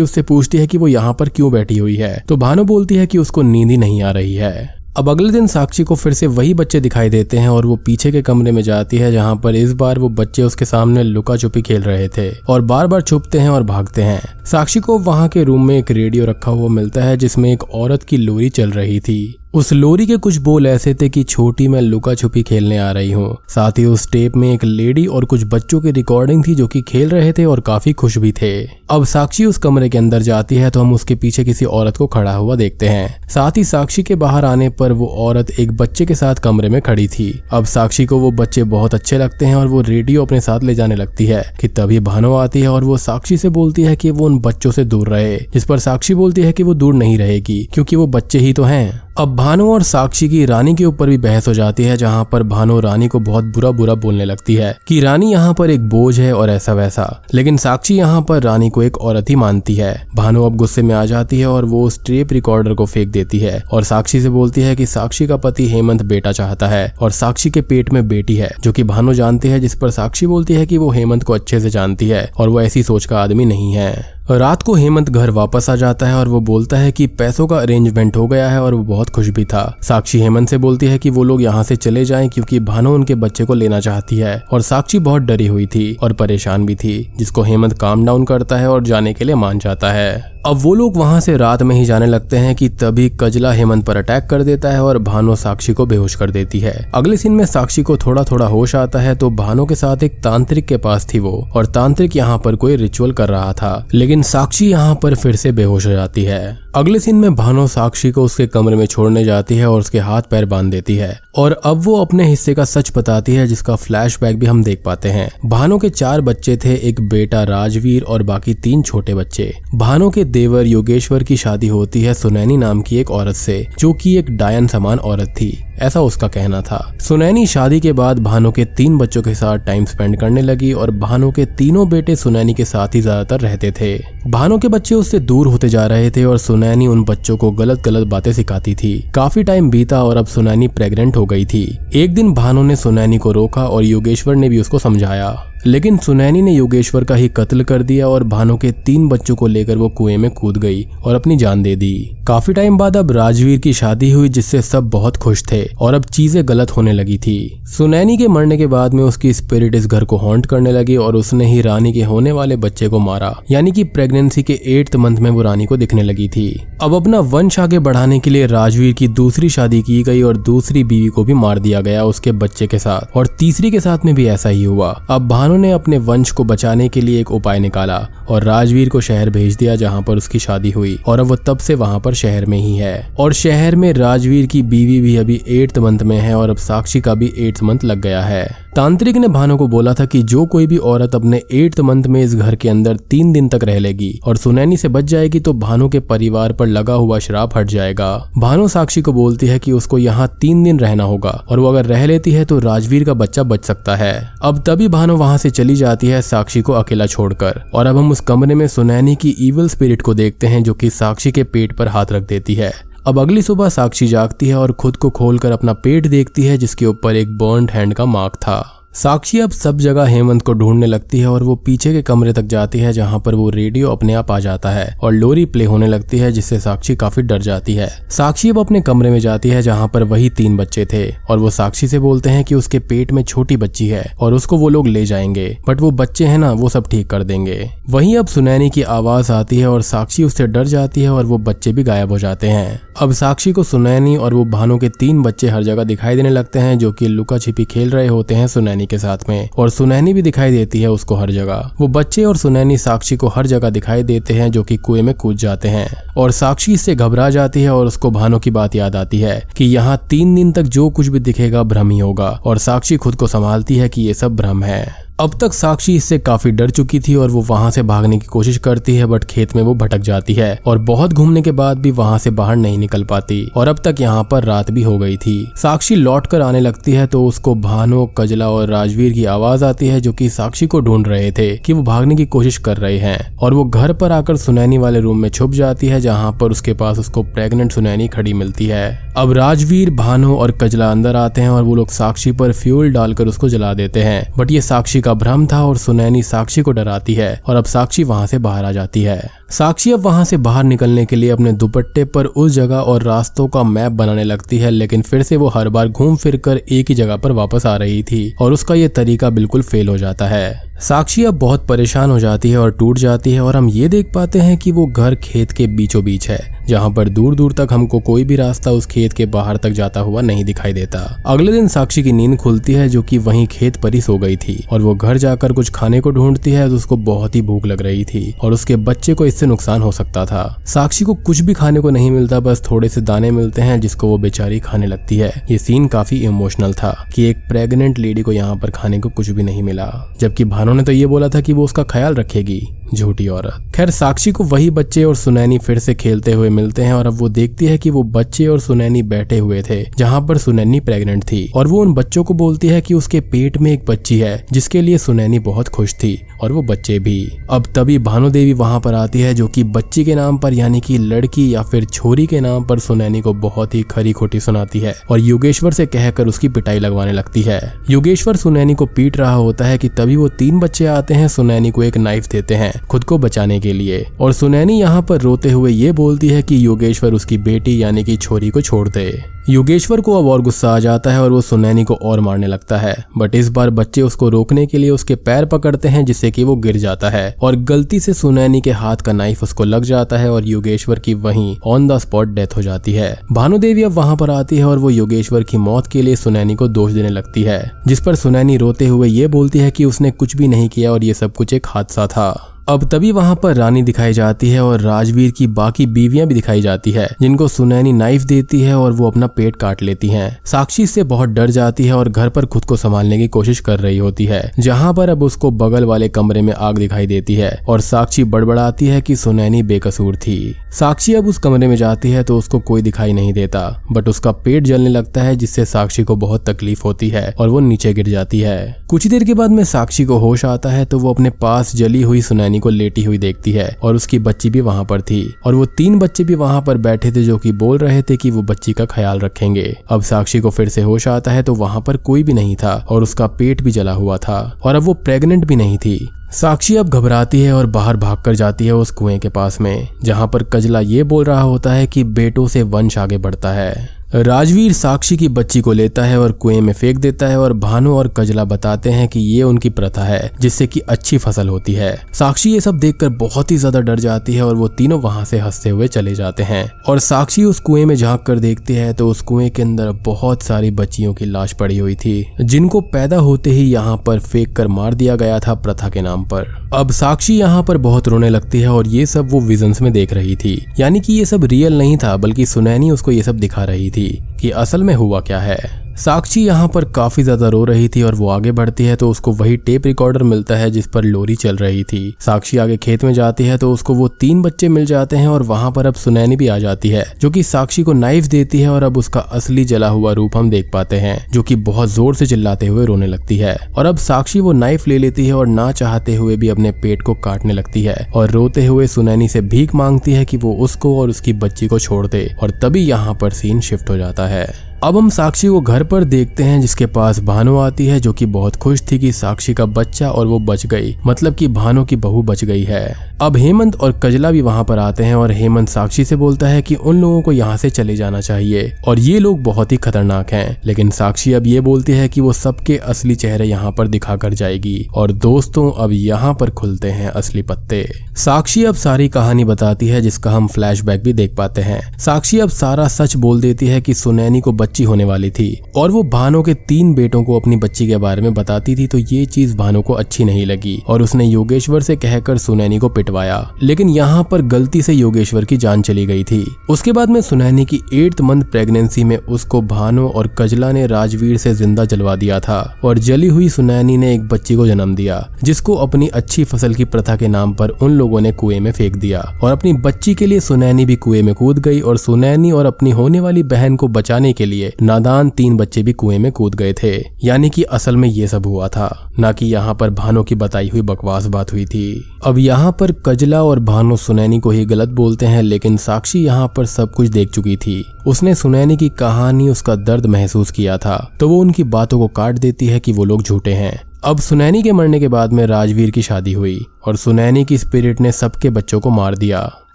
उससे 0.00 0.22
पूछती 0.22 0.58
है 0.58 0.66
की 0.66 0.78
वो 0.78 0.88
यहाँ 0.88 1.12
पर 1.14 1.28
क्यूँ 1.28 1.50
बैठी 1.52 1.78
हुई 1.78 1.96
है? 1.96 2.21
तो 2.28 2.36
भानु 2.36 2.64
बोलती 2.64 2.94
है 2.94 3.06
कि 3.06 3.18
उसको 3.18 3.42
नींद 3.42 3.70
ही 3.70 3.76
नहीं 3.76 4.02
आ 4.02 4.10
रही 4.10 4.34
है। 4.34 4.82
अब 4.96 5.08
अगले 5.08 5.32
दिन 5.32 5.46
साक्षी 5.46 5.84
को 5.84 5.94
फिर 5.94 6.12
से 6.12 6.26
वही 6.26 6.54
बच्चे 6.54 6.80
दिखाई 6.80 7.10
देते 7.10 7.38
हैं 7.38 7.48
और 7.48 7.66
वो 7.66 7.76
पीछे 7.76 8.12
के 8.12 8.22
कमरे 8.22 8.52
में 8.52 8.62
जाती 8.62 8.96
है, 8.96 9.12
जहाँ 9.12 9.36
पर 9.36 9.54
इस 9.54 9.72
बार 9.72 9.98
वो 9.98 10.08
बच्चे 10.08 10.42
उसके 10.42 10.64
सामने 10.64 11.02
लुका 11.02 11.36
छुपी 11.36 11.62
खेल 11.62 11.82
रहे 11.82 12.08
थे 12.08 12.30
और 12.48 12.60
बार 12.60 12.86
बार 12.86 13.00
छुपते 13.00 13.38
हैं 13.38 13.48
और 13.48 13.62
भागते 13.62 14.02
हैं। 14.02 14.44
साक्षी 14.44 14.80
को 14.80 14.98
वहाँ 14.98 15.28
के 15.28 15.44
रूम 15.44 15.66
में 15.66 15.78
एक 15.78 15.90
रेडियो 15.90 16.24
रखा 16.24 16.50
हुआ 16.50 16.68
मिलता 16.68 17.04
है, 17.04 17.16
जिसमें 17.16 17.52
एक 17.52 17.62
औरत 17.64 18.02
की 18.02 18.16
लोरी 18.16 18.48
चल 18.48 18.70
रही 18.70 19.00
थी। 19.00 19.38
उस 19.54 19.72
लोरी 19.72 20.04
के 20.06 20.16
कुछ 20.16 20.36
बोल 20.36 20.66
ऐसे 20.66 20.92
थे 20.94 21.08
कि 21.08 21.22
छोटी 21.22 21.66
मैं 21.68 21.80
लुका 21.80 22.14
छुपी 22.14 22.42
खेलने 22.42 22.76
आ 22.78 22.90
रही 22.92 23.10
हूँ। 23.12 23.36
साथ 23.48 23.78
ही 23.78 23.84
उस 23.84 24.10
टेप 24.12 24.36
में 24.36 24.52
एक 24.52 24.62
लेडी 24.64 25.04
और 25.06 25.24
कुछ 25.24 25.42
बच्चों 25.44 25.80
की 25.80 25.90
रिकॉर्डिंग 25.90 26.44
थी 26.46 26.54
जो 26.54 26.66
कि 26.66 26.80
खेल 26.82 27.08
रहे 27.08 27.32
थे 27.32 27.44
और 27.44 27.60
काफ़ी 27.60 27.92
खुश 27.92 28.16
भी 28.18 28.30
थे। 28.32 28.52
अब 28.90 29.04
साक्षी 29.04 29.44
उस 29.44 29.58
कमरे 29.58 29.88
के 29.88 29.98
अंदर 29.98 30.22
जाती 30.22 30.56
है 30.56 30.70
तो 30.70 30.80
हम 30.80 30.92
उसके 30.94 31.14
पीछे 31.14 31.44
किसी 31.44 31.64
औरत 31.64 31.96
को 31.96 32.06
खड़ा 32.06 32.34
हुआ 32.34 32.56
देखते 32.56 32.88
हैं। 32.88 33.28
साथ 33.28 33.56
ही 33.56 33.64
साक्षी 33.64 34.02
के 34.02 34.14
बाहर 34.14 34.44
आने 34.44 34.68
पर 34.70 34.92
वो 34.92 35.06
औरत 35.18 35.50
एक 35.50 35.72
बच्चे 35.72 36.06
के 36.06 36.14
साथ 36.14 36.34
कमरे 36.34 36.68
में 36.68 36.80
खड़ी 36.82 37.06
थी। 37.08 37.30
अब 37.52 37.64
साक्षी 37.64 38.06
को 38.06 38.18
वो 38.18 38.30
बच्चे 38.32 38.64
बहुत 38.64 38.94
अच्छे 38.94 39.18
लगते 39.18 39.46
हैं 39.46 39.54
और 39.56 39.66
वो 39.66 39.80
रेडियो 39.82 40.24
अपने 40.24 40.40
साथ 40.40 40.60
ले 40.60 40.74
जाने 40.74 40.96
लगती 40.96 41.26
है 41.26 41.44
कि 41.60 41.68
तभी 41.68 42.00
भानो 42.00 42.34
आती 42.34 42.60
है 42.60 42.68
और 42.68 42.84
वो 42.84 42.96
साक्षी 42.98 43.36
से 43.36 43.48
बोलती 43.50 43.82
है 43.82 43.96
कि 43.96 44.10
वो 44.10 44.26
उन 44.26 44.38
बच्चों 44.38 44.70
से 44.70 44.84
दूर 44.84 45.08
रहे, 45.08 45.36
जिस 45.52 45.64
पर 45.64 45.78
साक्षी 45.78 46.14
बोलती 46.14 46.42
है 46.42 46.52
कि 46.52 46.62
वो 46.62 46.74
दूर 46.74 46.94
नहीं 46.94 47.18
रहेगी, 47.18 47.62
क्योंकि 47.74 47.96
वो 47.96 48.06
बच्चे 48.06 48.38
ही 48.38 48.52
तो 48.52 48.62
हैं। 48.62 49.11
अब 49.18 49.34
भानु 49.36 49.72
और 49.72 49.82
साक्षी 49.82 50.28
की 50.28 50.44
रानी 50.46 50.74
के 50.74 50.84
ऊपर 50.84 51.06
भी 51.06 51.18
बहस 51.18 51.48
हो 51.48 51.54
जाती 51.54 51.82
है, 51.82 51.96
जहाँ 51.96 52.28
पर 52.32 52.42
भानु 52.42 52.78
रानी 52.80 53.08
को 53.08 53.18
बहुत 53.18 53.44
बुरा 53.44 53.70
बुरा 53.70 53.94
बोलने 53.94 54.24
लगती 54.24 54.54
है 54.54 54.78
कि 54.88 55.00
रानी 55.00 55.32
यहाँ 55.32 55.54
पर 55.54 55.70
एक 55.70 55.88
बोझ 55.88 56.20
है 56.20 56.32
और 56.32 56.50
ऐसा 56.50 56.72
वैसा। 56.72 57.24
लेकिन 57.34 57.56
साक्षी 57.56 57.96
यहाँ 57.96 58.22
पर 58.22 58.42
रानी 58.42 58.70
को 58.70 58.82
एक 58.82 58.98
औरत 58.98 59.30
ही 59.30 59.34
मानती 59.34 59.74
है। 59.74 60.06
भानु 60.14 60.44
अब 60.44 60.56
गुस्से 60.56 60.82
में 60.82 60.94
आ 60.94 61.04
जाती 61.04 61.40
है 61.40 61.46
और 61.46 61.64
वो 61.64 61.84
उस 61.86 62.04
टेप 62.04 62.32
रिकॉर्डर 62.32 62.74
को 62.74 62.86
फेंक 62.86 63.08
देती 63.08 63.38
है 63.38 63.62
और 63.72 63.84
साक्षी 63.84 64.20
से 64.20 64.28
बोलती 64.28 64.60
है 64.60 64.76
कि 64.76 64.86
साक्षी 64.86 65.26
का 65.26 65.36
पति 65.36 65.68
हेमंत 65.68 66.02
बेटा 66.02 66.32
चाहता 66.32 66.68
है 66.68 66.94
और 67.00 67.10
साक्षी 67.10 67.50
के 67.50 67.60
पेट 67.60 67.92
में 67.92 68.08
बेटी 68.08 68.36
है, 68.36 68.50
जो 68.60 68.72
की 68.72 68.84
भानु 68.84 69.14
जानती 69.14 69.48
है, 69.48 69.60
जिस 69.60 69.74
पर 69.74 69.90
साक्षी 69.90 70.26
बोलती 70.26 70.54
है 70.54 70.66
की 70.66 70.78
वो 70.78 70.90
हेमंत 70.90 71.22
को 71.22 71.32
अच्छे 71.32 71.60
से 71.60 71.70
जानती 71.70 72.08
है 72.08 72.30
और 72.36 72.48
वो 72.48 72.60
ऐसी 72.60 72.82
सोच 72.82 73.04
का 73.04 73.22
आदमी 73.22 73.44
नहीं 73.44 73.72
है। 73.72 74.21
रात 74.30 74.62
को 74.62 74.74
हेमंत 74.74 75.10
घर 75.10 75.30
वापस 75.30 75.70
आ 75.70 75.76
जाता 75.76 76.06
है 76.06 76.14
और 76.14 76.28
वो 76.28 76.40
बोलता 76.40 76.76
है 76.76 76.92
कि 76.92 77.06
पैसों 77.06 77.46
का 77.46 77.58
अरेंजमेंट 77.58 78.16
हो 78.16 78.26
गया 78.26 78.50
है 78.50 78.62
और 78.62 78.74
वो 78.74 78.82
बहुत 78.82 79.10
खुश 79.10 79.28
भी 79.28 79.44
था। 79.44 79.78
साक्षी 79.82 80.20
हेमंत 80.20 80.48
से 80.48 80.58
बोलती 80.58 80.86
है 80.86 80.98
कि 80.98 81.10
वो 81.10 81.24
लोग 81.24 81.42
यहाँ 81.42 81.62
से 81.62 81.76
चले 81.76 82.04
जाएँ 82.04 82.28
क्योंकि 82.28 82.60
भानो 82.60 82.94
उनके 82.94 83.14
बच्चे 83.14 83.44
को 83.44 83.54
लेना 83.54 83.80
चाहती 83.80 84.16
है। 84.16 84.44
और 84.52 84.62
साक्षी 84.62 84.98
बहुत 84.98 85.22
डरी 85.22 85.46
हुई 85.46 85.66
थी 85.66 85.98
और 86.02 86.12
परेशान 86.12 86.66
भी 86.66 86.74
थी, 86.74 87.12
जिसको 87.16 87.42
हेमंत 87.42 87.72
काम 87.72 88.04
डाउन 88.04 88.24
करता 88.24 88.56
है 88.56 88.70
और 88.70 88.84
जाने 88.84 89.14
के 89.14 89.24
लिए 89.24 89.34
मान 89.34 89.58
जाता 89.58 89.92
है। 89.92 90.31
अब 90.44 90.58
वो 90.58 90.72
लोग 90.74 90.96
वहाँ 90.96 91.18
से 91.20 91.36
रात 91.36 91.62
में 91.62 91.74
ही 91.76 91.84
जाने 91.84 92.06
लगते 92.06 92.36
हैं 92.36 92.54
कि 92.54 92.68
तभी 92.80 93.08
कजला 93.20 93.50
हेमंत 93.52 93.84
पर 93.86 93.96
अटैक 93.96 94.24
कर 94.26 94.42
देता 94.42 94.70
है 94.70 94.82
और 94.82 94.98
भानो 94.98 95.34
साक्षी 95.36 95.72
को 95.72 95.84
बेहोश 95.86 96.14
कर 96.14 96.30
देती 96.30 96.60
है। 96.60 96.72
अगले 96.94 97.16
सीन 97.16 97.32
में 97.32 97.44
साक्षी 97.46 97.82
को 97.82 97.96
थोड़ा 97.96 98.24
थोड़ा 98.24 98.46
होश 98.46 98.74
आता 98.76 99.00
है 99.00 99.14
तो 99.14 99.30
भानो 99.30 99.66
के 99.66 99.74
साथ 99.74 100.02
एक 100.02 100.18
तांत्रिक 100.24 100.66
के 100.66 100.76
पास 100.76 101.06
थी 101.14 101.18
वो, 101.18 101.48
और 101.54 101.66
तांत्रिक 101.66 102.16
यहाँ 102.16 102.38
पर 102.38 102.56
कोई 102.56 102.76
रिचुअल 102.76 103.12
कर 103.12 103.28
रहा 103.28 103.52
था, 103.52 103.86
लेकिन 103.94 104.22
साक्षी 104.22 104.70
यहाँ 104.70 104.98
पर 105.02 105.14
फिर 105.14 105.36
से 105.36 105.52
बेहोश 105.52 105.86
हो 105.86 105.92
जाती 105.92 106.24
है। 106.24 106.58
अगले 106.74 106.98
सीन 106.98 107.16
में 107.16 107.34
भानो 107.34 107.66
साक्षी 107.66 108.10
को 108.10 108.24
उसके 108.24 108.46
कमरे 108.46 108.76
में 108.76 108.84
छोड़ने 108.86 109.24
जाती 109.24 109.56
है 109.56 109.66
और 109.66 109.80
उसके 109.80 109.98
हाथ 109.98 110.22
पैर 110.22 110.44
बाँध 110.46 110.70
देती 110.70 110.96
है, 110.96 111.18
और 111.36 111.60
अब 111.64 111.82
वो 111.84 111.96
अपने 112.00 112.28
हिस्से 112.28 112.54
का 112.54 112.64
सच 112.64 112.92
बताती 112.96 113.34
है 113.34 113.46
जिसका 113.46 113.76
फ्लैशबैक 113.76 114.38
भी 114.38 114.46
हम 114.46 114.64
देख 114.64 114.82
पाते 114.84 115.08
हैं। 115.08 115.30
भानो 115.46 115.78
के 115.78 115.90
चार 115.90 116.20
बच्चे 116.20 116.56
थे, 116.56 116.74
एक 116.78 117.00
बेटा 117.08 117.42
राजवीर 117.44 118.02
और 118.02 118.22
बाकी 118.24 118.54
तीन 118.54 118.82
छोटे 118.82 119.14
बच्चे। 119.14 119.52
भानो 119.74 120.10
के 120.10 120.24
देवर 120.32 120.66
योगेश्वर 120.66 121.22
की 121.22 121.36
शादी 121.36 121.68
होती 121.68 122.02
है 122.02 122.14
सुनैनी 122.14 122.56
नाम 122.56 122.80
की 122.82 122.96
एक 122.96 123.10
औरत 123.10 123.34
से, 123.34 123.66
जो 123.78 123.92
कि 123.92 124.16
एक 124.18 124.30
डायन 124.36 124.66
समान 124.66 124.98
औरत 124.98 125.34
थी। 125.40 125.52
ऐसा 125.78 126.00
उसका 126.00 126.28
कहना 126.28 126.60
था। 126.60 126.78
सुनैनी 127.00 127.46
शादी 127.46 127.78
के 127.80 127.92
बाद 127.92 128.18
भानु 128.18 128.50
के 128.52 128.64
तीन 128.76 128.98
बच्चों 128.98 129.22
के 129.22 129.34
साथ 129.34 129.58
टाइम 129.58 129.84
स्पेंड 129.84 130.18
करने 130.20 130.42
लगी 130.42 130.72
और 130.72 130.90
भानु 130.90 131.30
के 131.30 131.44
तीनों 131.58 131.88
बेटे 131.88 132.16
सुनैनी 132.16 132.54
के 132.54 132.64
साथ 132.64 132.94
ही 132.94 133.00
ज़्यादातर 133.00 133.40
रहते 133.40 133.72
थे। 133.72 133.96
भानु 134.30 134.58
के 134.58 134.68
बच्चे 134.68 134.94
उससे 134.94 135.18
दूर 135.20 135.46
होते 135.46 135.68
जा 135.68 135.86
रहे 135.86 136.10
थे 136.10 136.24
और 136.24 136.38
सुनैनी 136.38 136.86
उन 136.86 137.04
बच्चों 137.04 137.36
को 137.36 137.50
गलत 137.50 137.82
गलत 137.84 138.06
बातें 138.06 138.32
सिखाती 138.32 138.74
थी। 138.74 138.98
काफ़ी 139.14 139.42
टाइम 139.42 139.70
बीता 139.70 140.02
और 140.04 140.16
अब 140.16 140.26
सुनैनी 140.26 140.68
प्रेग्नेंट 140.68 141.16
हो 141.16 141.26
गई 141.26 141.44
थी। 141.44 141.78
एक 141.94 142.14
दिन 142.14 142.32
भानु 142.34 142.62
ने 142.62 142.76
सुनैनी 142.76 143.18
को 143.18 143.32
रोका 143.32 143.66
और 143.66 143.84
योगेश्वर 143.84 144.36
ने 144.36 144.48
भी 144.48 144.60
उसको 144.60 144.78
समझाया। 144.78 145.51
लेकिन 145.66 145.96
सुनैनी 145.96 146.40
ने 146.42 146.52
योगेश्वर 146.52 147.04
का 147.04 147.14
ही 147.14 147.28
कत्ल 147.28 147.64
कर 147.64 147.82
दिया 147.82 148.06
और 148.08 148.24
भानु 148.24 148.56
के 148.56 148.70
तीन 148.86 149.08
बच्चों 149.08 149.34
को 149.36 149.46
लेकर 149.46 149.76
वो 149.76 149.88
कुएँ 149.88 150.16
में 150.16 150.30
कूद 150.30 150.56
गई 150.56 150.82
और 151.04 151.14
अपनी 151.14 151.36
जान 151.36 151.62
दे 151.62 151.74
दी। 151.76 151.92
काफ़ी 152.26 152.54
टाइम 152.54 152.78
बाद 152.78 152.96
अब 152.96 153.10
राजवीर 153.12 153.58
की 153.58 153.72
शादी 153.72 154.10
हुई, 154.10 154.28
जिससे 154.28 154.62
सब 154.62 154.88
बहुत 154.90 155.16
खुश 155.16 155.42
थे 155.52 155.62
और 155.74 155.94
अब 155.94 156.04
चीज़ें 156.04 156.42
गलत 156.48 156.70
होने 156.70 156.92
लगी 156.92 157.18
थी। 157.18 157.62
सुनैनी 157.66 158.16
के 158.16 158.28
मरने 158.28 158.56
के 158.56 158.66
बाद 158.66 158.94
में 158.94 159.02
उसकी 159.04 159.32
स्पिरिट 159.32 159.74
इस 159.74 159.86
घर 159.86 160.04
को 160.04 160.16
हॉन्ट 160.16 160.46
करने 160.46 160.72
लगी 160.72 160.96
और 160.96 161.16
उसने 161.16 161.46
ही 161.46 161.60
रानी 161.60 161.92
के 161.92 162.02
होने 162.02 162.32
वाले 162.32 162.56
बच्चे 162.56 162.88
को 162.88 162.98
मारा, 162.98 163.34
यानी 163.50 163.70
कि 163.70 163.84
प्रेगनेंसी 163.84 164.42
के 164.42 164.58
एट्थ 164.66 164.96
मंथ 164.96 165.16
में 165.16 165.30
वो 165.30 165.42
रानी 165.42 165.66
को 165.66 165.76
दिखने 165.76 166.02
लगी 166.02 166.28
थी। 166.28 166.48
अब 166.82 166.94
अपना 166.94 167.20
वंश 167.20 167.58
आगे 167.60 167.78
बढ़ाने 167.78 168.18
के 168.18 168.30
लिए 168.30 168.46
राजवीर 168.46 168.92
की 168.92 169.08
दूसरी 169.08 169.48
शादी 169.48 169.82
की 169.82 170.02
गई 170.02 170.22
और 170.22 170.36
दूसरी 170.36 170.84
बीवी 170.84 171.08
को 171.08 171.24
भी 171.24 171.34
मार 171.34 171.58
दिया 171.58 171.80
गया 171.80 172.04
उसके 172.04 172.32
बच्चे 172.34 172.66
के 172.66 172.78
साथ 172.78 173.16
और 173.16 173.26
तीसरी 173.38 173.70
के 173.70 173.80
साथ 173.80 174.04
में 174.04 174.14
भी 174.14 174.26
ऐसा 174.26 174.48
ही 174.48 174.64
हुआ। 174.64 174.90
अब 175.10 175.28
भानु 175.28 175.51
ने 175.56 175.70
अपने 175.70 175.98
वंश 175.98 176.30
को 176.30 176.44
बचाने 176.44 176.88
के 176.88 177.00
लिए 177.00 177.20
एक 177.20 177.30
उपाय 177.30 177.58
निकाला 177.58 177.98
और 178.28 178.44
राजवीर 178.44 178.88
को 178.88 179.00
शहर 179.00 179.30
भेज 179.30 179.56
दिया 179.56 179.76
जहाँ 179.76 180.02
पर 180.02 180.16
उसकी 180.16 180.38
शादी 180.38 180.70
हुई 180.70 180.98
और 181.06 181.20
अब 181.20 181.26
वो 181.26 181.36
तब 181.36 181.58
से 181.58 181.74
वहाँ 181.74 182.00
पर 182.00 182.14
शहर 182.14 182.46
में 182.46 182.58
ही 182.58 182.76
है। 182.76 183.08
और 183.18 183.32
शहर 183.32 183.76
में 183.76 183.92
राजवीर 183.92 184.46
की 184.46 184.62
बीवी 184.62 185.00
भी 185.00 185.16
अभी 185.16 185.40
एट्थ 185.48 185.78
मंथ 185.78 185.98
में 185.98 186.18
है 186.18 186.34
और 186.34 186.50
अब 186.50 186.56
साक्षी 186.56 187.00
का 187.00 187.14
भी 187.14 187.32
एट्थ 187.38 187.62
मंथ 187.62 187.84
लग 187.84 188.00
गया 188.00 188.22
है। 188.22 188.44
तांत्रिक 188.76 189.16
ने 189.16 189.28
भानु 189.28 189.56
को 189.56 189.66
बोला 189.68 189.92
था 189.94 190.04
कि 190.04 190.22
जो 190.22 190.44
कोई 190.46 190.66
भी 190.66 190.76
औरत 190.76 191.14
अपने 191.14 191.42
एट्थ 191.52 191.80
मंथ 191.80 192.04
में 192.04 192.22
इस 192.22 192.34
घर 192.34 192.54
के 192.54 192.68
अंदर 192.68 192.96
तीन 193.10 193.32
दिन 193.32 193.48
तक 193.48 193.64
रह 193.64 193.78
लेगी 193.78 194.20
और 194.24 194.36
सुनैनी 194.36 194.76
से 194.76 194.88
बच 194.88 195.04
जाएगी 195.04 195.40
तो 195.40 195.52
भानु 195.54 195.88
के 195.88 196.00
परिवार 196.02 196.52
पर 196.52 196.66
लगा 196.66 196.94
हुआ 196.94 197.18
श्राप 197.18 197.56
हट 197.56 197.66
जाएगा। 197.66 198.10
भानु 198.38 198.68
साक्षी 198.68 199.02
को 199.02 199.12
बोलती 199.12 199.46
है 199.46 199.58
कि 199.58 199.72
उसको 199.72 199.98
यहाँ 199.98 200.28
तीन 200.40 200.62
दिन 200.64 200.80
रहना 200.80 201.04
होगा 201.04 201.30
और 201.48 201.58
वो 201.58 201.68
अगर 201.68 201.86
रह 201.86 202.06
लेती 202.06 202.32
है 202.32 202.44
तो 202.44 202.58
राजवीर 202.58 203.04
का 203.04 203.14
बच्चा 203.14 203.42
बच 203.42 203.64
सकता 203.64 203.96
है। 203.96 204.12
अब 204.42 204.62
तभी 204.66 204.88
भानु 204.88 205.16
वहाँ 205.16 205.38
से 205.42 205.50
चली 205.50 205.74
जाती 205.74 206.06
है 206.06 206.22
साक्षी 206.22 206.62
को 206.62 206.72
अकेला 206.72 207.06
छोड़कर। 207.06 207.62
और 207.74 207.86
अब 207.86 207.96
हम 207.96 208.10
उस 208.10 208.20
कमरे 208.20 208.54
में 208.54 208.66
सुनैनी 208.68 209.16
की 209.16 209.30
इवल 209.30 209.68
स्पिरिट 209.68 210.02
को 210.02 210.14
देखते 210.14 210.46
हैं 210.46 210.62
जो 210.62 210.74
कि 210.74 210.90
साक्षी 210.90 211.32
के 211.32 211.44
पेट 211.44 211.72
पर 211.72 211.88
हाथ 211.88 212.06
रख 212.12 212.22
देती 212.22 212.54
है। 212.54 212.72
अब 213.06 213.18
अगली 213.18 213.42
सुबह 213.42 213.68
साक्षी 213.68 214.06
जागती 214.06 214.48
है 214.48 214.54
और 214.54 214.72
खुद 214.72 214.96
को 214.96 215.10
खोलकर 215.10 215.52
अपना 215.52 215.72
पेट 215.72 216.06
देखती 216.06 216.44
है 216.44 216.58
जिसके 216.58 216.86
ऊपर 216.86 217.16
एक 217.16 217.38
बर्न 217.38 217.68
हैंड 217.68 217.94
का 217.94 218.04
मार्क 218.04 218.34
था। 218.34 218.81
साक्षी 218.94 219.38
अब 219.40 219.50
सब 219.50 219.78
जगह 219.78 220.04
हेमंत 220.04 220.42
को 220.42 220.52
ढूँढने 220.52 220.86
लगती 220.86 221.18
है 221.20 221.26
और 221.26 221.42
वो 221.42 221.54
पीछे 221.56 221.92
के 221.92 222.02
कमरे 222.02 222.32
तक 222.32 222.42
जाती 222.42 222.78
है 222.78 222.92
जहाँ 222.92 223.18
पर 223.20 223.34
वो 223.34 223.50
रेडियो 223.50 223.90
अपने 223.90 224.14
आप 224.14 224.30
आ 224.30 224.38
जाता 224.38 224.70
है 224.70 224.96
और 225.02 225.12
लोरी 225.12 225.44
प्ले 225.44 225.64
होने 225.64 225.86
लगती 225.86 226.18
है, 226.18 226.32
जिससे 226.32 226.58
साक्षी 226.60 226.96
काफ़ी 226.96 227.22
डर 227.22 227.42
जाती 227.42 227.74
है। 227.74 227.88
साक्षी 228.10 228.50
अब 228.50 228.58
अपने 228.58 228.80
कमरे 228.80 229.10
में 229.10 229.18
जाती 229.18 229.48
है 229.48 229.62
जहाँ 229.62 229.88
पर 229.88 230.02
वही 230.02 230.28
तीन 230.30 230.56
बच्चे 230.56 230.86
थे 230.92 231.10
और 231.30 231.38
वो 231.38 231.50
साक्षी 231.50 231.88
से 231.88 231.98
बोलते 231.98 232.30
हैं 232.30 232.44
कि 232.44 232.54
उसके 232.54 232.78
पेट 232.78 233.12
में 233.12 233.22
छोटी 233.24 233.56
बच्ची 233.56 233.88
है 233.88 234.04
और 234.20 234.34
उसको 234.34 234.56
वो 234.56 234.68
लोग 234.68 234.86
ले 234.86 235.04
जाएँगे, 235.06 235.56
बट 235.68 235.80
वो 235.80 235.90
बच्चे 235.90 236.24
है 236.24 236.36
ना, 236.38 236.52
वो 236.52 236.68
सब 236.68 236.88
ठीक 236.88 237.10
कर 237.10 237.22
देंगे। 237.22 237.70
वही 237.90 238.14
अब 238.16 238.26
सुनैनी 238.26 238.70
की 238.70 238.82
आवाज़ 238.82 239.32
आती 239.32 239.58
है 239.58 239.66
और 239.66 239.82
साक्षी 239.82 240.24
उससे 240.24 240.46
डर 240.46 240.66
जाती 240.66 241.02
है 241.02 241.10
और 241.10 241.24
वो 241.24 241.38
बच्चे 241.38 241.72
भी 241.72 241.82
गायब 241.82 242.12
हो 242.12 242.18
जाते 242.18 242.48
हैं। 242.48 242.80
अब 243.00 243.12
साक्षी 243.12 243.52
को 243.52 243.62
सुनैनी 243.62 244.16
और 244.16 244.34
वो 244.34 244.44
भानु 244.44 244.78
के 244.78 244.88
तीन 244.88 245.22
बच्चे 245.22 245.48
हर 245.48 245.62
जगह 245.62 245.84
दिखाई 245.84 246.16
देने 246.16 246.30
लगते 246.30 246.58
हैं, 246.58 246.78
जो 246.78 246.92
की 246.92 247.06
लुका 247.06 247.38
छिपी 247.38 247.64
खेल 247.64 247.90
रहे 247.90 248.06
होते 248.06 248.34
हैं 248.34 248.46
सुनैनी 248.46 248.81
सुनैनी 248.82 248.86
के 248.86 248.98
साथ 248.98 249.28
में। 249.28 249.48
और 249.56 249.70
सुनैनी 249.70 250.12
भी 250.12 250.22
दिखाई 250.22 250.50
देती 250.50 250.80
है 250.82 250.90
उसको 250.90 251.14
हर 251.14 251.30
जगह। 251.30 251.70
वो 251.80 251.88
बच्चे 251.88 252.24
और 252.24 252.36
सुनैनी 252.36 252.78
साक्षी 252.78 253.16
को 253.16 253.28
हर 253.28 253.46
जगह 253.46 253.70
दिखाई 253.70 254.02
देते 254.02 254.34
हैं 254.34 254.50
जो 254.50 254.62
कि 254.62 254.76
कुएँ 254.76 255.02
में 255.02 255.14
कूद 255.14 255.36
जाते 255.36 255.68
हैं। 255.68 255.88
और 256.16 256.30
साक्षी 256.30 256.72
इससे 256.72 256.94
घबरा 256.94 257.30
जाती 257.30 257.62
है 257.62 257.70
और 257.70 257.86
उसको 257.86 258.10
भानु 258.10 258.38
की 258.38 258.50
बात 258.50 258.74
याद 258.74 258.96
आती 258.96 259.20
है 259.20 259.42
कि 259.56 259.64
यहाँ 259.64 259.96
तीन 260.10 260.34
दिन 260.34 260.52
तक 260.52 260.62
जो 260.62 260.90
कुछ 260.90 261.06
भी 261.06 261.20
दिखेगा 261.20 261.62
भ्रम 261.62 261.90
ही 261.90 261.98
होगा। 261.98 262.40
और 262.44 262.58
साक्षी 262.58 262.96
खुद 262.96 263.14
को 263.14 263.26
संभालती 263.26 263.76
है 263.76 263.88
कि 263.88 264.02
ये 264.02 264.14
सब 264.14 264.36
भ्रम 264.36 264.62
है। 264.62 265.11
अब 265.22 265.36
तक 265.40 265.52
साक्षी 265.52 265.94
इससे 265.96 266.18
काफ़ी 266.18 266.50
डर 266.50 266.70
चुकी 266.70 266.98
थी 267.00 267.14
और 267.14 267.30
वो 267.30 267.40
वहाँ 267.40 267.70
से 267.70 267.82
भागने 267.82 268.16
की 268.18 268.26
कोशिश 268.26 268.56
करती 268.58 268.94
है, 268.96 269.06
बट 269.06 269.24
खेत 269.24 269.54
में 269.56 269.62
वो 269.62 269.74
भटक 269.74 269.98
जाती 269.98 270.34
है 270.34 270.58
और 270.66 270.78
बहुत 270.78 271.12
घूमने 271.12 271.42
के 271.42 271.52
बाद 271.52 271.78
भी 271.78 271.90
वहाँ 271.90 272.16
से 272.18 272.30
बाहर 272.30 272.56
नहीं 272.56 272.78
निकल 272.78 273.04
पाती 273.04 273.44
और 273.56 273.68
अब 273.68 273.82
तक 273.84 274.00
यहाँ 274.00 274.24
पर 274.30 274.44
रात 274.44 274.70
भी 274.70 274.82
हो 274.82 274.96
गई 274.98 275.16
थी। 275.16 275.52
साक्षी 275.56 275.96
लौट 275.96 276.26
कर 276.26 276.40
आने 276.40 276.60
लगती 276.60 276.92
है 276.92 277.06
तो 277.06 277.24
उसको 277.26 277.54
भानो, 277.54 278.06
कजला 278.18 278.48
और 278.48 278.68
राजवीर 278.68 279.12
की 279.12 279.24
आवाज़ 279.24 279.64
आती 279.64 279.88
है 279.88 280.00
जो 280.00 280.12
की 280.12 280.28
साक्षी 280.28 280.66
को 280.66 280.80
ढूंढ 280.80 281.08
रहे 281.08 281.30
थे 281.32 281.56
की 281.56 281.72
वो 281.72 281.82
भागने 281.82 282.16
की 282.16 282.26
कोशिश 282.26 282.58
कर 282.58 282.76
रहे 282.76 282.98
हैं 282.98 283.36
और 283.36 283.54
वो 283.54 283.64
घर 283.64 283.92
पर 283.92 284.12
आकर 284.12 284.36
सुनैनी 284.36 284.78
वाले 284.78 285.00
रूम 285.00 285.18
में 285.18 285.28
छुप 285.28 285.52
जाती 285.52 285.86
है, 285.86 286.00
जहाँ 286.00 286.32
पर 286.32 286.50
उसके 286.50 286.74
पास 286.74 286.98
उसको 286.98 287.22
प्रेग्नेंट 287.24 287.72
सुनैनी 287.72 288.08
खड़ी 288.08 288.32
मिलती 288.32 288.66
है। 288.66 289.12
अब 289.16 289.32
राजवीर, 289.32 289.90
भानो 289.94 290.36
और 290.36 290.56
कजला 290.60 290.90
अंदर 290.90 291.16
आते 291.16 291.40
हैं 291.40 291.50
और 291.50 291.62
वो 291.62 291.74
लोग 291.74 291.90
साक्षी 291.90 292.32
पर 292.32 292.52
फ्यूल 292.54 292.92
डालकर 292.92 293.26
उसको 293.26 293.48
जला 293.48 293.72
देते 293.74 294.02
हैं, 294.02 294.32
बट 294.38 294.50
ये 294.50 294.60
साक्षी 294.62 295.00
का 295.00 295.10
भ्रम 295.14 295.46
था 295.46 295.64
और 295.64 295.76
सुनैनी 295.76 296.22
साक्षी 296.22 296.62
को 296.62 296.72
डराती 296.72 297.14
है 297.14 297.40
और 297.46 297.56
अब 297.56 297.64
साक्षी 297.64 298.04
वहाँ 298.04 298.26
से 298.26 298.38
बाहर 298.38 298.64
आ 298.64 298.72
जाती 298.72 299.02
है। 299.02 299.20
साक्षी 299.50 299.92
अब 299.92 300.00
वहाँ 300.00 300.24
से 300.24 300.36
बाहर 300.36 300.64
निकलने 300.64 301.04
के 301.06 301.16
लिए 301.16 301.30
अपने 301.30 301.52
दुपट्टे 301.52 302.04
पर 302.04 302.26
उस 302.26 302.52
जगह 302.52 302.76
और 302.76 303.02
रास्तों 303.02 303.48
का 303.48 303.62
मैप 303.62 303.92
बनाने 303.92 304.24
लगती 304.24 304.58
है, 304.58 304.70
लेकिन 304.70 305.02
फिर 305.02 305.22
से 305.22 305.36
वो 305.36 305.48
हर 305.48 305.68
बार 305.68 305.88
घूम 305.88 306.16
फिर 306.16 306.36
कर 306.36 306.56
एक 306.56 306.88
ही 306.88 306.94
जगह 306.94 307.16
पर 307.16 307.32
वापस 307.32 307.66
आ 307.66 307.76
रही 307.76 308.02
थी 308.02 308.34
और 308.40 308.52
उसका 308.52 308.74
ये 308.74 308.88
तरीका 308.88 309.30
बिल्कुल 309.30 309.62
फेल 309.62 309.88
हो 309.88 309.98
जाता 309.98 310.26
है। 310.26 310.71
साक्षी 310.82 311.24
अब 311.24 311.34
बहुत 311.34 311.66
परेशान 311.66 312.10
हो 312.10 312.18
जाती 312.18 312.50
है 312.50 312.58
और 312.58 312.70
टूट 312.70 312.98
जाती 312.98 313.32
है 313.32 313.40
और 313.40 313.56
हम 313.56 313.68
ये 313.68 313.88
देख 313.88 314.10
पाते 314.14 314.38
हैं 314.38 314.56
कि 314.58 314.70
वो 314.72 314.86
घर 314.86 315.14
खेत 315.14 315.52
के 315.52 315.66
बीचों 315.66 316.02
बीच 316.04 316.28
है, 316.28 316.38
जहाँ 316.68 316.90
पर 316.90 317.08
दूर 317.08 317.34
दूर 317.34 317.52
तक 317.52 317.68
हमको 317.72 318.00
कोई 318.00 318.24
भी 318.24 318.36
रास्ता 318.36 318.70
उस 318.70 318.86
खेत 318.86 319.12
के 319.12 319.26
बाहर 319.26 319.56
तक 319.56 319.70
जाता 319.70 320.00
हुआ 320.00 320.20
नहीं 320.20 320.44
दिखाई 320.44 320.72
देता। 320.72 321.00
अगले 321.26 321.52
दिन 321.52 321.68
साक्षी 321.68 322.02
की 322.02 322.12
नींद 322.12 322.36
खुलती 322.36 322.72
है 322.72 322.88
जो 322.88 323.02
कि 323.02 323.18
वहीं 323.18 323.46
खेत 323.46 323.76
पर 323.76 323.94
ही 323.94 324.00
सो 324.00 324.16
गई 324.18 324.36
थी 324.36 324.56
और 324.72 324.82
वो 324.82 324.94
घर 324.94 325.16
जाकर 325.16 325.52
कुछ 325.52 325.70
खाने 325.70 326.00
को 326.00 326.10
ढूंढती 326.10 326.50
है 326.50 326.68
तो 326.68 326.74
उसको 326.74 326.96
बहुत 327.02 327.36
ही 327.36 327.42
भूख 327.42 327.66
लग 327.66 327.82
रही 327.82 328.04
थी 328.04 328.34
और 328.42 328.52
उसके 328.52 328.76
बच्चे 328.82 329.14
को 329.14 329.26
इससे 329.26 329.46
नुकसान 329.46 329.82
हो 329.82 329.92
सकता 329.92 330.26
था। 330.26 330.44
साक्षी 330.66 331.04
को 331.04 331.14
कुछ 331.16 331.40
भी 331.40 331.54
खाने 331.54 331.80
को 331.80 331.90
नहीं 331.90 332.10
मिलता, 332.10 332.40
बस 332.40 332.62
थोड़े 332.70 332.88
से 332.88 333.00
दाने 333.02 333.30
मिलते 333.30 333.62
हैं, 333.62 333.80
जिसको 333.80 334.08
वो 334.08 334.18
बेचारी 334.18 334.60
खाने 334.60 334.86
लगती 334.86 335.16
है। 335.16 335.32
ये 335.50 335.58
सीन 335.58 335.86
काफ़ी 335.88 336.20
इमोशनल 336.24 336.74
था 336.74 336.94
की 337.14 337.24
एक 337.24 337.46
प्रेगनेंट 337.48 337.98
लेडी 337.98 338.22
को 338.22 338.32
यहाँ 338.32 338.56
पर 338.56 338.70
खाने 338.72 339.00
को 339.00 339.08
कुछ 339.10 339.30
भी 339.30 339.42
नहीं 339.42 339.62
मिला, 339.62 339.90
जबकि 340.20 340.44
भानु 340.46 340.70
ने 340.74 340.82
तो 340.82 340.92
ये 340.92 341.06
बोला 341.06 341.28
था 341.28 341.40
कि 341.40 341.52
वो 341.52 341.64
उसका 341.64 341.82
ख्याल 341.82 342.14
रखेगी। 342.14 342.60
झूठी 342.94 343.28
औरत। 343.28 343.72
खैर, 343.74 343.90
साक्षी 343.90 344.32
को 344.32 344.44
वही 344.44 344.70
बच्चे 344.70 345.04
और 345.04 345.16
सुनैनी 345.16 345.58
फिर 345.58 345.78
से 345.78 345.94
खेलते 345.94 346.32
हुए 346.32 346.48
मिलते 346.48 346.82
हैं 346.82 346.92
और 346.92 347.06
अब 347.06 347.18
वो 347.18 347.28
देखती 347.28 347.66
है 347.66 347.78
कि 347.78 347.90
वो 347.90 348.02
बच्चे 348.02 348.46
और 348.46 348.60
सुनैनी 348.60 349.02
बैठे 349.02 349.38
हुए 349.38 349.62
थे, 349.62 349.82
जहाँ 349.98 350.20
पर 350.20 350.38
सुनैनी 350.38 350.80
प्रेग्नेंट 350.80 351.24
थी। 351.24 351.50
और 351.54 351.68
वो 351.68 351.80
उन 351.80 351.94
बच्चों 351.94 352.24
को 352.24 352.34
बोलती 352.34 352.68
है 352.68 352.80
कि 352.80 352.94
उसके 352.94 353.20
पेट 353.20 353.58
में 353.58 353.72
एक 353.72 353.84
बच्ची 353.88 354.18
है, 354.18 354.46
जिसके 354.52 354.82
लिए 354.82 354.98
सुनैनी 354.98 355.38
बहुत 355.38 355.68
खुश 355.68 355.94
थी, 355.94 356.26
और 356.42 356.52
वो 356.52 356.62
बच्चे 356.62 356.98
भी। 356.98 357.38
अब 357.50 357.64
तभी 357.76 357.98
भानु 357.98 358.30
देवी 358.30 358.52
वहाँ 358.52 358.80
पर 358.80 358.94
आती 358.94 359.20
है, 359.20 359.34
जो 359.34 359.46
कि 359.48 359.64
बच्ची 359.64 360.04
के 360.04 360.14
नाम 360.14 360.38
पर, 360.38 360.52
यानी 360.52 360.80
कि 360.80 360.98
लड़की 360.98 361.54
या 361.54 361.62
फिर 361.62 361.84
छोरी 361.84 362.26
के 362.26 362.40
नाम 362.40 362.64
पर 362.64 362.78
सुनैनी 362.78 363.20
को 363.20 363.34
बहुत 363.34 363.74
ही 363.74 363.82
खरी 363.82 364.12
खोटी 364.12 364.40
सुनाती 364.40 364.80
है, 364.80 364.94
और 365.10 365.20
योगेश्वर 365.20 365.72
से 365.72 365.86
कहकर 365.86 366.26
उसकी 366.26 366.48
पिटाई 366.48 366.78
लगवाने 366.78 367.12
लगती 367.12 367.42
है। 367.42 367.74
योगेश्वर 367.90 368.36
सुनैनी 368.36 368.74
को 368.74 368.86
पीट 368.86 369.16
रहा 369.16 369.34
होता 369.34 369.64
है 369.64 369.78
कि 369.78 369.88
तभी 369.88 370.16
वो 370.16 370.28
तीन 370.28 370.60
बच्चे 370.60 370.86
आते 370.86 371.14
हैं, 371.14 371.28
सुनैनी 371.28 371.70
को 371.70 371.82
एक 371.82 371.96
नाइफ 371.96 372.28
देते 372.28 372.54
हैं। 372.54 372.72
खुद 372.90 373.04
को 373.04 373.18
बचाने 373.18 373.60
के 373.60 373.72
लिए। 373.72 374.06
और 374.20 374.32
सुनैनी 374.32 374.80
यहाँ 374.80 375.02
पर 375.02 375.20
रोते 375.20 375.50
हुए 375.50 375.70
ये 375.72 375.92
बोलती 375.92 376.28
है 376.28 376.42
कि 376.42 376.66
योगेश्वर 376.66 377.14
उसकी 377.14 377.38
बेटी 377.38 377.82
यानी 377.82 378.04
कि 378.04 378.16
छोरी 378.16 378.50
को 378.50 378.60
छोड़ 378.60 378.88
दे। 378.88 379.24
योगेश्वर 379.48 380.00
को 380.00 380.18
अब 380.18 380.26
और 380.26 380.42
गुस्सा 380.42 380.70
आ 380.70 380.78
जाता 380.78 381.12
है 381.12 381.22
और 381.22 381.30
वो 381.30 381.40
सुनैनी 381.40 381.84
को 381.84 381.94
और 381.94 382.20
मारने 382.20 382.46
लगता 382.46 382.76
है। 382.78 382.94
बट 383.18 383.34
इस 383.34 383.48
बार 383.48 383.70
बच्चे 383.70 384.02
उसको 384.02 384.28
रोकने 384.28 384.66
के 384.66 384.78
लिए 384.78 384.90
उसके 384.90 385.14
पैर 385.14 385.44
पकड़ते 385.44 385.88
हैं, 385.88 386.04
जिससे 386.04 386.30
कि 386.30 386.44
वो 386.44 386.56
गिर 386.56 386.76
जाता 386.76 387.10
है। 387.10 387.34
और 387.42 387.56
गलती 387.56 388.00
से 388.00 388.14
सुनैनी 388.14 388.60
के 388.60 388.70
हाथ 388.70 388.96
का 388.96 389.12
नाइफ 389.12 389.42
उसको 389.42 389.64
लग 389.64 389.84
जाता 389.84 390.18
है 390.18 390.30
और 390.32 390.44
योगेश्वर 390.44 390.98
की 390.98 391.14
वहीं 391.14 391.56
ऑन 391.66 391.88
द 391.88 391.98
स्पॉट 391.98 392.28
डेथ 392.28 392.56
हो 392.56 392.62
जाती 392.62 392.92
है। 392.92 393.18
भानुदेवी 393.32 393.82
अब 393.82 393.92
वहाँ 393.92 394.16
पर 394.16 394.30
आती 394.30 394.56
है 394.56 394.64
और 394.64 394.78
वो 394.78 394.90
योगेश्वर 394.90 395.42
की 395.42 395.56
मौत 395.56 395.86
के 395.86 396.02
लिए 396.02 396.16
सुनैनी 396.16 396.54
को 396.54 396.68
दोष 396.68 396.92
देने 396.92 397.08
लगती 397.08 397.42
है, 397.42 397.72
जिस 397.86 398.00
पर 398.00 398.14
सुनैनी 398.14 398.56
रोते 398.56 398.86
हुए 398.86 399.08
ये 399.08 399.26
बोलती 399.26 399.58
है 399.58 399.70
कि 399.70 399.84
उसने 399.84 400.10
कुछ 400.10 400.36
भी 400.36 400.48
नहीं 400.48 400.68
किया 400.68 400.92
और 400.92 401.04
ये 401.04 401.14
सब 401.14 401.32
कुछ 401.32 401.52
एक 401.52 401.66
हादसा 401.66 402.06
था। 402.06 402.51
अब 402.68 402.84
तभी 402.84 403.10
वहाँ 403.12 403.34
पर 403.34 403.54
रानी 403.54 403.82
दिखाई 403.82 404.12
जाती 404.12 404.48
है 404.50 404.60
और 404.64 404.80
राजवीर 404.80 405.30
की 405.30 405.46
बाकी 405.48 405.86
बीवियाँ 405.86 406.26
भी 406.26 406.34
दिखाई 406.34 406.60
जाती 406.60 406.90
है, 406.90 407.08
जिनको 407.20 407.48
सुनैनी 407.48 407.92
नाइफ 407.92 408.22
देती 408.22 408.60
है 408.60 408.74
और 408.74 408.92
वो 408.92 409.06
अपना 409.06 409.26
पेट 409.26 409.56
काट 409.56 409.82
लेती 409.82 410.08
हैं। 410.08 410.38
साक्षी 410.46 410.86
से 410.86 411.02
बहुत 411.02 411.28
डर 411.28 411.50
जाती 411.50 411.84
है 411.84 411.92
और 411.92 412.08
घर 412.08 412.28
पर 412.28 412.46
खुद 412.46 412.64
को 412.64 412.76
संभालने 412.76 413.18
की 413.18 413.28
कोशिश 413.28 413.60
कर 413.60 413.80
रही 413.80 413.98
होती 413.98 414.24
है, 414.24 414.50
जहाँ 414.58 414.92
पर 414.94 415.08
अब 415.08 415.22
उसको 415.22 415.50
बगल 415.50 415.84
वाले 415.84 416.08
कमरे 416.08 416.42
में 416.42 416.52
आग 416.52 416.78
दिखाई 416.78 417.06
देती 417.06 417.34
है 417.34 417.50
और 417.68 417.80
साक्षी 417.80 418.24
बड़बड़ाती 418.24 418.86
है 418.86 419.00
कि 419.00 419.16
सुनैनी 419.16 419.62
बेकसूर 419.62 420.16
थी 420.16 420.54
साक्षी 420.72 421.14
अब 421.14 421.26
उस 421.26 421.38
कमरे 421.38 421.66
में 421.66 421.76
जाती 421.76 422.10
है 422.10 422.22
तो 422.22 422.38
उसको 422.38 422.58
कोई 422.60 422.82
दिखाई 422.82 423.12
नहीं 423.12 423.32
देता, 423.32 423.82
बट 423.92 424.08
उसका 424.08 424.32
पेट 424.34 424.64
जलने 424.64 424.90
लगता 424.90 425.22
है, 425.22 425.34
जिससे 425.36 425.64
साक्षी 425.64 426.04
को 426.04 426.16
बहुत 426.16 426.48
तकलीफ़ 426.50 426.82
होती 426.84 427.08
है 427.08 427.34
और 427.38 427.48
वो 427.48 427.60
नीचे 427.60 427.92
गिर 427.94 428.08
जाती 428.08 428.40
है 428.40 428.81
कुछ 428.92 429.04
ही 429.04 429.08
देर 429.10 429.22
के 429.24 429.34
बाद 429.34 429.50
में 429.50 429.62
साक्षी 429.64 430.04
को 430.04 430.16
होश 430.18 430.44
आता 430.44 430.70
है 430.70 430.84
तो 430.84 430.98
वो 430.98 431.12
अपने 431.14 431.30
पास 431.30 431.74
जली 431.76 432.00
हुई 432.02 432.20
सुनैनी 432.22 432.58
को 432.58 432.68
लेटी 432.68 433.04
हुई 433.04 433.18
देखती 433.18 433.52
है, 433.52 433.76
और 433.82 433.94
उसकी 433.96 434.18
बच्ची 434.18 434.50
भी 434.50 434.60
वहाँ 434.60 434.84
पर 434.84 435.00
थी। 435.00 435.34
और 435.46 435.54
वो 435.54 435.64
तीन 435.66 435.98
बच्चे 435.98 436.24
भी 436.24 436.34
वहाँ 436.34 436.60
पर 436.62 436.76
बैठे 436.76 437.12
थे, 437.12 437.22
जो 437.22 437.38
कि 437.38 437.52
बोल 437.52 437.78
रहे 437.78 438.02
थे 438.02 438.16
कि 438.16 438.30
वो 438.30 438.42
बच्ची 438.42 438.72
का 438.72 438.84
ख्याल 438.84 439.20
रखेंगे। 439.20 439.76
अब 439.88 440.02
साक्षी 440.02 440.40
को 440.40 440.50
फिर 440.50 440.68
से 440.68 440.82
होश 440.82 441.08
आता 441.08 441.30
है 441.30 441.42
तो 441.42 441.54
वहाँ 441.54 441.80
पर 441.80 441.96
कोई 441.96 442.22
भी 442.22 442.32
नहीं 442.32 442.56
था, 442.56 442.74
और 442.88 443.02
उसका 443.02 443.26
पेट 443.26 443.62
भी 443.62 443.70
जला 443.70 443.92
हुआ 443.92 444.16
था, 444.16 444.58
और 444.64 444.74
अब 444.74 444.82
वो 444.82 444.94
प्रेग्नेंट 444.94 445.44
भी 445.44 445.56
नहीं 445.56 445.78
थी। 445.78 446.08
साक्षी 446.32 446.76
अब 446.76 446.88
घबराती 446.88 447.40
है 447.40 447.52
और 447.52 447.66
बाहर 447.66 447.96
भागकर 447.96 448.34
जाती 448.34 448.66
है 448.66 448.74
उस 448.74 448.90
कुएँ 448.90 449.18
के 449.18 449.28
पास 449.28 449.60
में, 449.60 449.88
जहाँ 450.04 450.28
पर 450.28 450.42
कजला 450.42 450.80
ये 450.80 451.02
बोल 451.02 451.24
रहा 451.24 451.40
होता 451.40 451.72
है 451.72 451.86
कि 451.86 452.04
बेटों 452.04 452.46
से 452.46 452.62
वंश 452.62 452.98
आगे 452.98 453.18
बढ़ता 453.18 453.52
है। 453.52 454.01
राजवीर 454.14 454.72
साक्षी 454.72 455.16
की 455.16 455.28
बच्ची 455.28 455.60
को 455.60 455.72
लेता 455.72 456.02
है 456.04 456.18
और 456.20 456.32
कुएँ 456.32 456.60
में 456.60 456.72
फेंक 456.72 456.98
देता 456.98 457.26
है 457.26 457.38
और 457.40 457.52
भानु 457.52 457.94
और 457.96 458.08
कजला 458.08 458.44
बताते 458.44 458.90
हैं 458.90 459.06
कि 459.08 459.20
ये 459.20 459.42
उनकी 459.42 459.68
प्रथा 459.70 460.02
है, 460.04 460.30
जिससे 460.40 460.66
कि 460.66 460.80
अच्छी 460.80 461.18
फ़सल 461.18 461.48
होती 461.48 461.72
है। 461.72 461.94
साक्षी 462.14 462.52
ये 462.52 462.60
सब 462.60 462.78
देखकर 462.78 463.08
बहुत 463.08 463.50
ही 463.50 463.56
ज़्यादा 463.56 463.80
डर 463.80 463.98
जाती 463.98 464.34
है 464.34 464.42
और 464.42 464.54
वो 464.54 464.68
तीनों 464.70 465.00
वहाँ 465.00 465.24
से 465.24 465.38
हँसते 465.38 465.70
हुए 465.70 465.88
चले 465.88 466.14
जाते 466.14 466.42
हैं। 466.42 466.70
और 466.88 466.98
साक्षी 466.98 467.44
उस 467.44 467.60
कुएँ 467.60 467.84
में 467.84 467.94
झाँक 467.94 468.22
कर 468.22 468.38
देखती 468.38 468.74
है 468.74 468.92
तो 468.92 469.08
उस 469.08 469.20
कुएँ 469.22 469.48
के 469.50 469.62
अंदर 469.62 469.90
बहुत 470.04 470.42
सारी 470.42 470.70
बच्चियों 470.72 471.14
की 471.14 471.24
लाश 471.24 471.52
पड़ी 471.52 471.78
हुई 471.78 471.94
थी, 471.94 472.26
जिनको 472.40 472.80
पैदा 472.82 473.18
होते 473.18 473.50
ही 473.50 473.64
यहाँ 473.64 473.96
पर 474.06 474.18
फेंक 474.20 474.54
कर 474.56 474.68
मार 474.68 474.94
दिया 474.94 475.16
गया 475.16 475.38
था 475.38 475.54
प्रथा 475.54 475.88
के 475.88 476.02
नाम 476.02 476.24
पर। 476.24 476.54
अब 476.74 476.90
साक्षी 476.92 477.38
यहाँ 477.38 477.62
पर 477.62 477.76
बहुत 477.78 478.08
रोने 478.08 478.28
लगती 478.30 478.60
है 478.60 478.68
और 478.68 478.88
ये 478.88 479.06
सब 479.06 479.30
वो 479.30 479.40
विजन्स 479.40 479.82
में 479.82 479.92
देख 479.92 480.12
रही 480.12 480.36
थी। 480.36 480.54
यानी 480.80 481.00
कि 481.00 481.12
ये 481.12 481.24
सब 481.24 481.44
रियल 481.44 481.78
नहीं 481.78 481.96
था, 481.96 482.16
बल्कि 482.16 482.46
सुनैनी 482.46 482.90
उसको 482.90 483.10
ये 483.10 483.22
सब 483.22 483.38
दिखा 483.38 483.64
रही 483.64 483.90
थी। 483.90 484.00
कि 484.10 484.50
असल 484.50 484.82
में 484.82 484.94
हुआ 484.94 485.20
क्या 485.20 485.40
है। 485.40 485.81
साक्षी 486.02 486.40
यहाँ 486.40 486.68
पर 486.68 486.84
काफ़ी 486.92 487.22
ज़्यादा 487.22 487.48
रो 487.48 487.62
रही 487.64 487.88
थी 487.88 488.02
और 488.02 488.14
वो 488.14 488.28
आगे 488.28 488.52
बढ़ती 488.52 488.84
है 488.84 488.94
तो 488.96 489.08
उसको 489.10 489.32
वही 489.32 489.56
टेप 489.56 489.84
रिकॉर्डर 489.86 490.22
मिलता 490.22 490.54
है 490.56 490.70
जिस 490.70 490.86
पर 490.86 491.04
लोरी 491.04 491.34
चल 491.34 491.56
रही 491.56 491.82
थी। 491.84 492.14
साक्षी 492.20 492.56
आगे 492.58 492.76
खेत 492.76 493.04
में 493.04 493.12
जाती 493.14 493.44
है 493.44 493.58
तो 493.58 493.70
उसको 493.72 493.94
वो 493.94 494.08
तीन 494.20 494.40
बच्चे 494.42 494.68
मिल 494.68 494.86
जाते 494.86 495.16
हैं 495.16 495.28
और 495.28 495.42
वहाँ 495.42 495.70
पर 495.72 495.86
अब 495.86 495.94
सुनैनी 495.94 496.36
भी 496.36 496.48
आ 496.48 496.58
जाती 496.58 496.88
है, 496.88 497.04
जो 497.20 497.30
कि 497.30 497.42
साक्षी 497.42 497.82
को 497.82 497.92
नाइफ 497.92 498.24
देती 498.24 498.60
है 498.60 498.70
और 498.70 498.82
अब 498.82 498.96
उसका 498.98 499.20
असली 499.20 499.64
जला 499.64 499.88
हुआ 499.88 500.12
रूप 500.12 500.36
हम 500.36 500.50
देख 500.50 500.70
पाते 500.72 500.96
हैं, 500.96 501.26
जो 501.32 501.42
कि 501.42 501.56
बहुत 501.62 501.88
ज़ोर 501.88 502.14
से 502.14 502.26
चिल्लाते 502.26 502.66
हुए 502.66 502.86
रोने 502.86 503.06
लगती 503.06 503.36
है। 503.36 503.56
और 503.68 503.86
अब 503.86 503.98
साक्षी 503.98 504.40
वो 504.40 504.52
नाइफ 504.54 504.88
ले 504.88 504.98
लेती 504.98 505.26
है 505.26 505.34
और 505.34 505.46
ना 505.48 505.70
चाहते 505.72 506.16
हुए 506.16 506.36
भी 506.36 506.48
अपने 506.48 506.72
पेट 506.72 507.02
को 507.02 507.14
काटने 507.20 507.52
लगती 507.52 507.82
है 507.82 507.96
और 508.14 508.30
रोते 508.30 508.66
हुए 508.66 508.86
सुनैनी 508.88 509.28
से 509.28 509.40
भीख 509.46 509.74
मांगती 509.74 510.12
है 510.12 510.24
कि 510.24 510.36
वो 510.38 510.54
उसको 510.60 510.98
और 511.00 511.10
उसकी 511.10 511.32
बच्ची 511.38 511.68
को 511.68 511.78
छोड़ 511.78 512.06
दे 512.06 512.28
और 512.42 512.58
तभी 512.62 512.84
यहाँ 512.84 513.14
पर 513.14 513.32
सीन 513.32 513.60
शिफ्ट 513.60 513.90
हो 513.90 513.96
जाता 513.96 514.26
है। 514.26 514.71
अब 514.84 514.96
हम 514.96 515.08
साक्षी 515.08 515.48
को 515.48 515.60
घर 515.60 515.84
पर 515.84 516.04
देखते 516.04 516.42
हैं, 516.42 516.60
जिसके 516.60 516.86
पास 516.86 517.20
भानु 517.20 517.58
आती 517.58 517.86
है, 517.86 518.00
जो 518.00 518.12
कि 518.12 518.26
बहुत 518.26 518.56
खुश 518.56 518.82
थी 518.92 518.98
कि 518.98 519.12
साक्षी 519.12 519.54
का 519.54 519.66
बच्चा 519.66 520.10
और 520.10 520.26
वो 520.26 520.38
बच 520.38 520.66
गई। 520.66 520.96
मतलब 521.06 521.34
कि 521.34 521.48
भानु 521.48 521.84
की 521.84 521.96
बहू 521.96 522.22
बच 522.22 522.44
गई 522.44 522.64
है। 522.64 523.11
अब 523.22 523.36
हेमंत 523.36 523.76
और 523.76 524.00
कजला 524.02 524.30
भी 524.30 524.40
वहाँ 524.40 524.64
पर 524.64 524.78
आते 524.78 525.04
हैं 525.04 525.14
और 525.14 525.32
हेमंत 525.32 525.68
साक्षी 525.68 526.04
से 526.04 526.16
बोलता 526.16 526.48
है 526.48 526.62
कि 526.62 526.74
उन 526.74 527.00
लोगों 527.00 527.22
को 527.22 527.32
यहाँ 527.32 527.56
से 527.56 527.70
चले 527.70 527.96
जाना 527.96 528.20
चाहिए। 528.20 528.72
और 528.88 528.98
ये 528.98 529.18
लोग 529.18 529.42
बहुत 529.42 529.72
ही 529.72 529.76
खतरनाक 529.76 530.32
हैं। 530.32 530.60
लेकिन 530.64 530.90
साक्षी 530.90 531.32
अब 531.32 531.46
ये 531.46 531.60
बोलती 531.60 531.92
है 531.92 532.08
कि 532.08 532.20
वो 532.20 532.32
सबके 532.32 532.76
असली 532.76 533.14
चेहरे 533.14 533.44
यहाँ 533.44 533.72
पर 533.72 533.88
दिखा 533.88 534.16
कर 534.16 534.34
जाएगी। 534.34 534.88
और 534.94 535.12
दोस्तों, 535.12 535.72
अब 535.72 535.92
यहाँ 535.92 536.34
पर 536.34 536.50
खुलते 536.50 536.90
हैं 536.90 537.10
असली 537.10 537.42
पत्ते। 537.42 537.92
साक्षी 538.16 538.64
अब 538.64 538.74
सारी 538.74 539.08
कहानी 539.08 539.44
बताती 539.44 539.88
है, 539.88 540.00
जिसका 540.00 540.30
हम 540.30 540.46
फ्लैशबैक 540.46 541.02
भी 541.02 541.12
देख 541.12 541.36
पाते 541.36 541.60
हैं। 541.60 541.98
साक्षी 541.98 542.38
अब 542.38 542.48
सारा 542.48 542.88
सच 542.88 543.16
बोल 543.16 543.40
देती 543.40 543.66
है 543.66 543.80
कि 543.80 543.94
सुनैनी 543.94 544.40
को 544.40 544.52
बच्ची 544.52 544.84
होने 544.84 545.04
वाली 545.04 545.30
थी। 545.30 545.62
और 545.76 545.90
वो 545.90 546.02
भानो 546.02 546.42
के 546.42 546.54
तीन 546.54 546.94
बेटों 546.94 547.24
को 547.24 547.40
अपनी 547.40 547.56
बच्ची 547.56 547.86
के 547.86 547.96
बारे 547.96 548.22
में 548.22 548.34
बताती 548.34 548.76
थी 548.76 548.86
तो 548.86 548.98
ये 548.98 549.26
चीज़ 549.26 549.56
भानो 549.56 549.82
को 549.82 549.92
अच्छी 549.92 550.24
नहीं 550.24 550.46
लगी। 550.46 550.82
और 550.88 551.02
उसने 551.02 551.24
योगेश्वर 551.24 551.82
से 551.82 551.96
कहकर 551.96 552.38
सुनैनी 552.38 552.78
को 552.78 552.88
पिटवाया 553.12 553.50
लेकिन 553.62 553.88
यहाँ 553.88 554.22
पर 554.30 554.42
गलती 554.42 554.82
से 554.82 554.92
योगेश्वर 554.92 555.44
की 555.44 555.56
जान 555.56 555.82
चली 555.82 556.04
गई 556.06 556.24
थी। 556.24 556.44
उसके 556.70 556.92
बाद 556.92 557.10
में 557.10 557.20
सुनैनी 557.20 557.64
की 557.64 557.80
एट्थ 557.94 558.20
मंथ 558.20 558.42
प्रेगनेंसी 558.44 559.04
में 559.04 559.16
उसको 559.16 559.60
भानो 559.64 560.08
और 560.08 560.28
कजला 560.38 560.70
ने 560.72 560.86
राजवीर 560.86 561.36
से 561.38 561.54
ज़िंदा 561.54 561.84
जलवा 561.84 562.16
दिया 562.16 562.40
था 562.40 562.60
और 562.84 562.98
जली 563.00 563.26
हुई 563.28 563.48
सुनैनी 563.48 563.96
ने 563.96 564.14
एक 564.14 564.28
बच्ची 564.28 564.54
को 564.56 564.66
जन्म 564.66 564.94
दिया, 564.94 565.28
जिसको 565.42 565.74
अपनी 565.76 566.08
अच्छी 566.10 566.44
फ़सल 566.44 566.74
की 566.74 566.84
प्रथा 566.84 567.16
के 567.16 567.28
नाम 567.28 567.52
पर 567.54 567.68
उन 567.72 567.92
लोगों 567.92 568.20
ने 568.20 568.32
कुएँ 568.32 568.60
में 568.60 568.70
फेंक 568.72 568.96
दिया। 568.96 569.20
और 569.42 569.52
अपनी 569.52 569.72
बच्ची 569.82 570.14
के 570.14 570.26
लिए 570.26 570.40
सुनैनी 570.40 570.84
भी 570.84 570.96
कुएँ 570.96 571.22
में 571.22 571.34
कूद 571.34 571.58
गई 571.58 571.80
और 571.80 571.98
सुनैनी 571.98 572.50
और 572.50 572.66
अपनी 572.66 572.90
होने 572.90 573.20
वाली 573.20 573.42
बहन 573.44 573.76
को 573.76 573.88
बचाने 573.90 574.32
के 574.32 574.46
लिए 574.46 574.72
नादान 574.82 575.30
तीन 575.30 575.56
बच्चे 575.56 575.82
भी 575.82 575.92
कुएँ 575.94 576.18
में 576.18 576.30
कूद 576.32 576.54
गए 576.54 576.72
थे। 576.82 576.92
यानी 577.24 577.50
कि 577.50 577.62
असल 577.62 577.96
में 577.96 578.08
ये 578.08 578.26
सब 578.28 578.46
हुआ 578.46 578.68
था। 578.68 578.90
न 579.20 579.32
कि 579.32 579.46
यहाँ 579.46 579.74
पर 579.74 579.90
भानो 579.92 580.22
की 580.22 580.34
बताई 580.34 580.68
हुई 580.68 580.82
बकवास 580.82 581.26
बात 581.26 581.52
हुई 581.52 581.64
थी। 581.66 582.04
अब 582.26 582.38
यहाँ 582.38 582.70
पर 582.80 582.92
कजला 583.06 583.42
और 583.42 583.60
भानु 583.60 583.96
सुनैनी 583.96 584.40
को 584.40 584.50
ही 584.50 584.64
गलत 584.64 584.88
बोलते 584.88 585.26
हैं, 585.26 585.42
लेकिन 585.42 585.76
साक्षी 585.76 586.24
यहाँ 586.24 586.52
पर 586.56 586.66
सब 586.66 586.92
कुछ 586.92 587.08
देख 587.08 587.30
चुकी 587.30 587.56
थी। 587.56 587.84
उसने 588.06 588.34
सुनैनी 588.34 588.76
की 588.76 588.88
कहानी, 588.88 589.48
उसका 589.48 589.76
दर्द 589.76 590.06
महसूस 590.06 590.50
किया 590.50 590.78
था। 590.78 591.10
तो 591.20 591.28
वो 591.28 591.40
उनकी 591.40 591.64
बातों 591.64 591.98
को 591.98 592.08
काट 592.08 592.38
देती 592.38 592.66
है 592.66 592.80
कि 592.80 592.92
वो 592.92 593.04
लोग 593.04 593.22
झूठे 593.22 593.52
हैं। 593.52 593.80
अब 594.04 594.18
सुनैनी 594.18 594.62
के 594.62 594.72
मरने 594.72 595.00
के 595.00 595.08
बाद 595.08 595.32
में 595.32 595.46
राजवीर 595.46 595.90
की 595.90 596.02
शादी 596.02 596.32
हुई, 596.32 596.66
और 596.86 596.96
सुनैनी 596.96 597.44
की 597.44 597.58
स्पिरिट 597.58 598.00
ने 598.00 598.12
सबके 598.12 598.50
बच्चों 598.50 598.80
को 598.80 598.90
मार 598.90 599.14
दिया, 599.14 599.52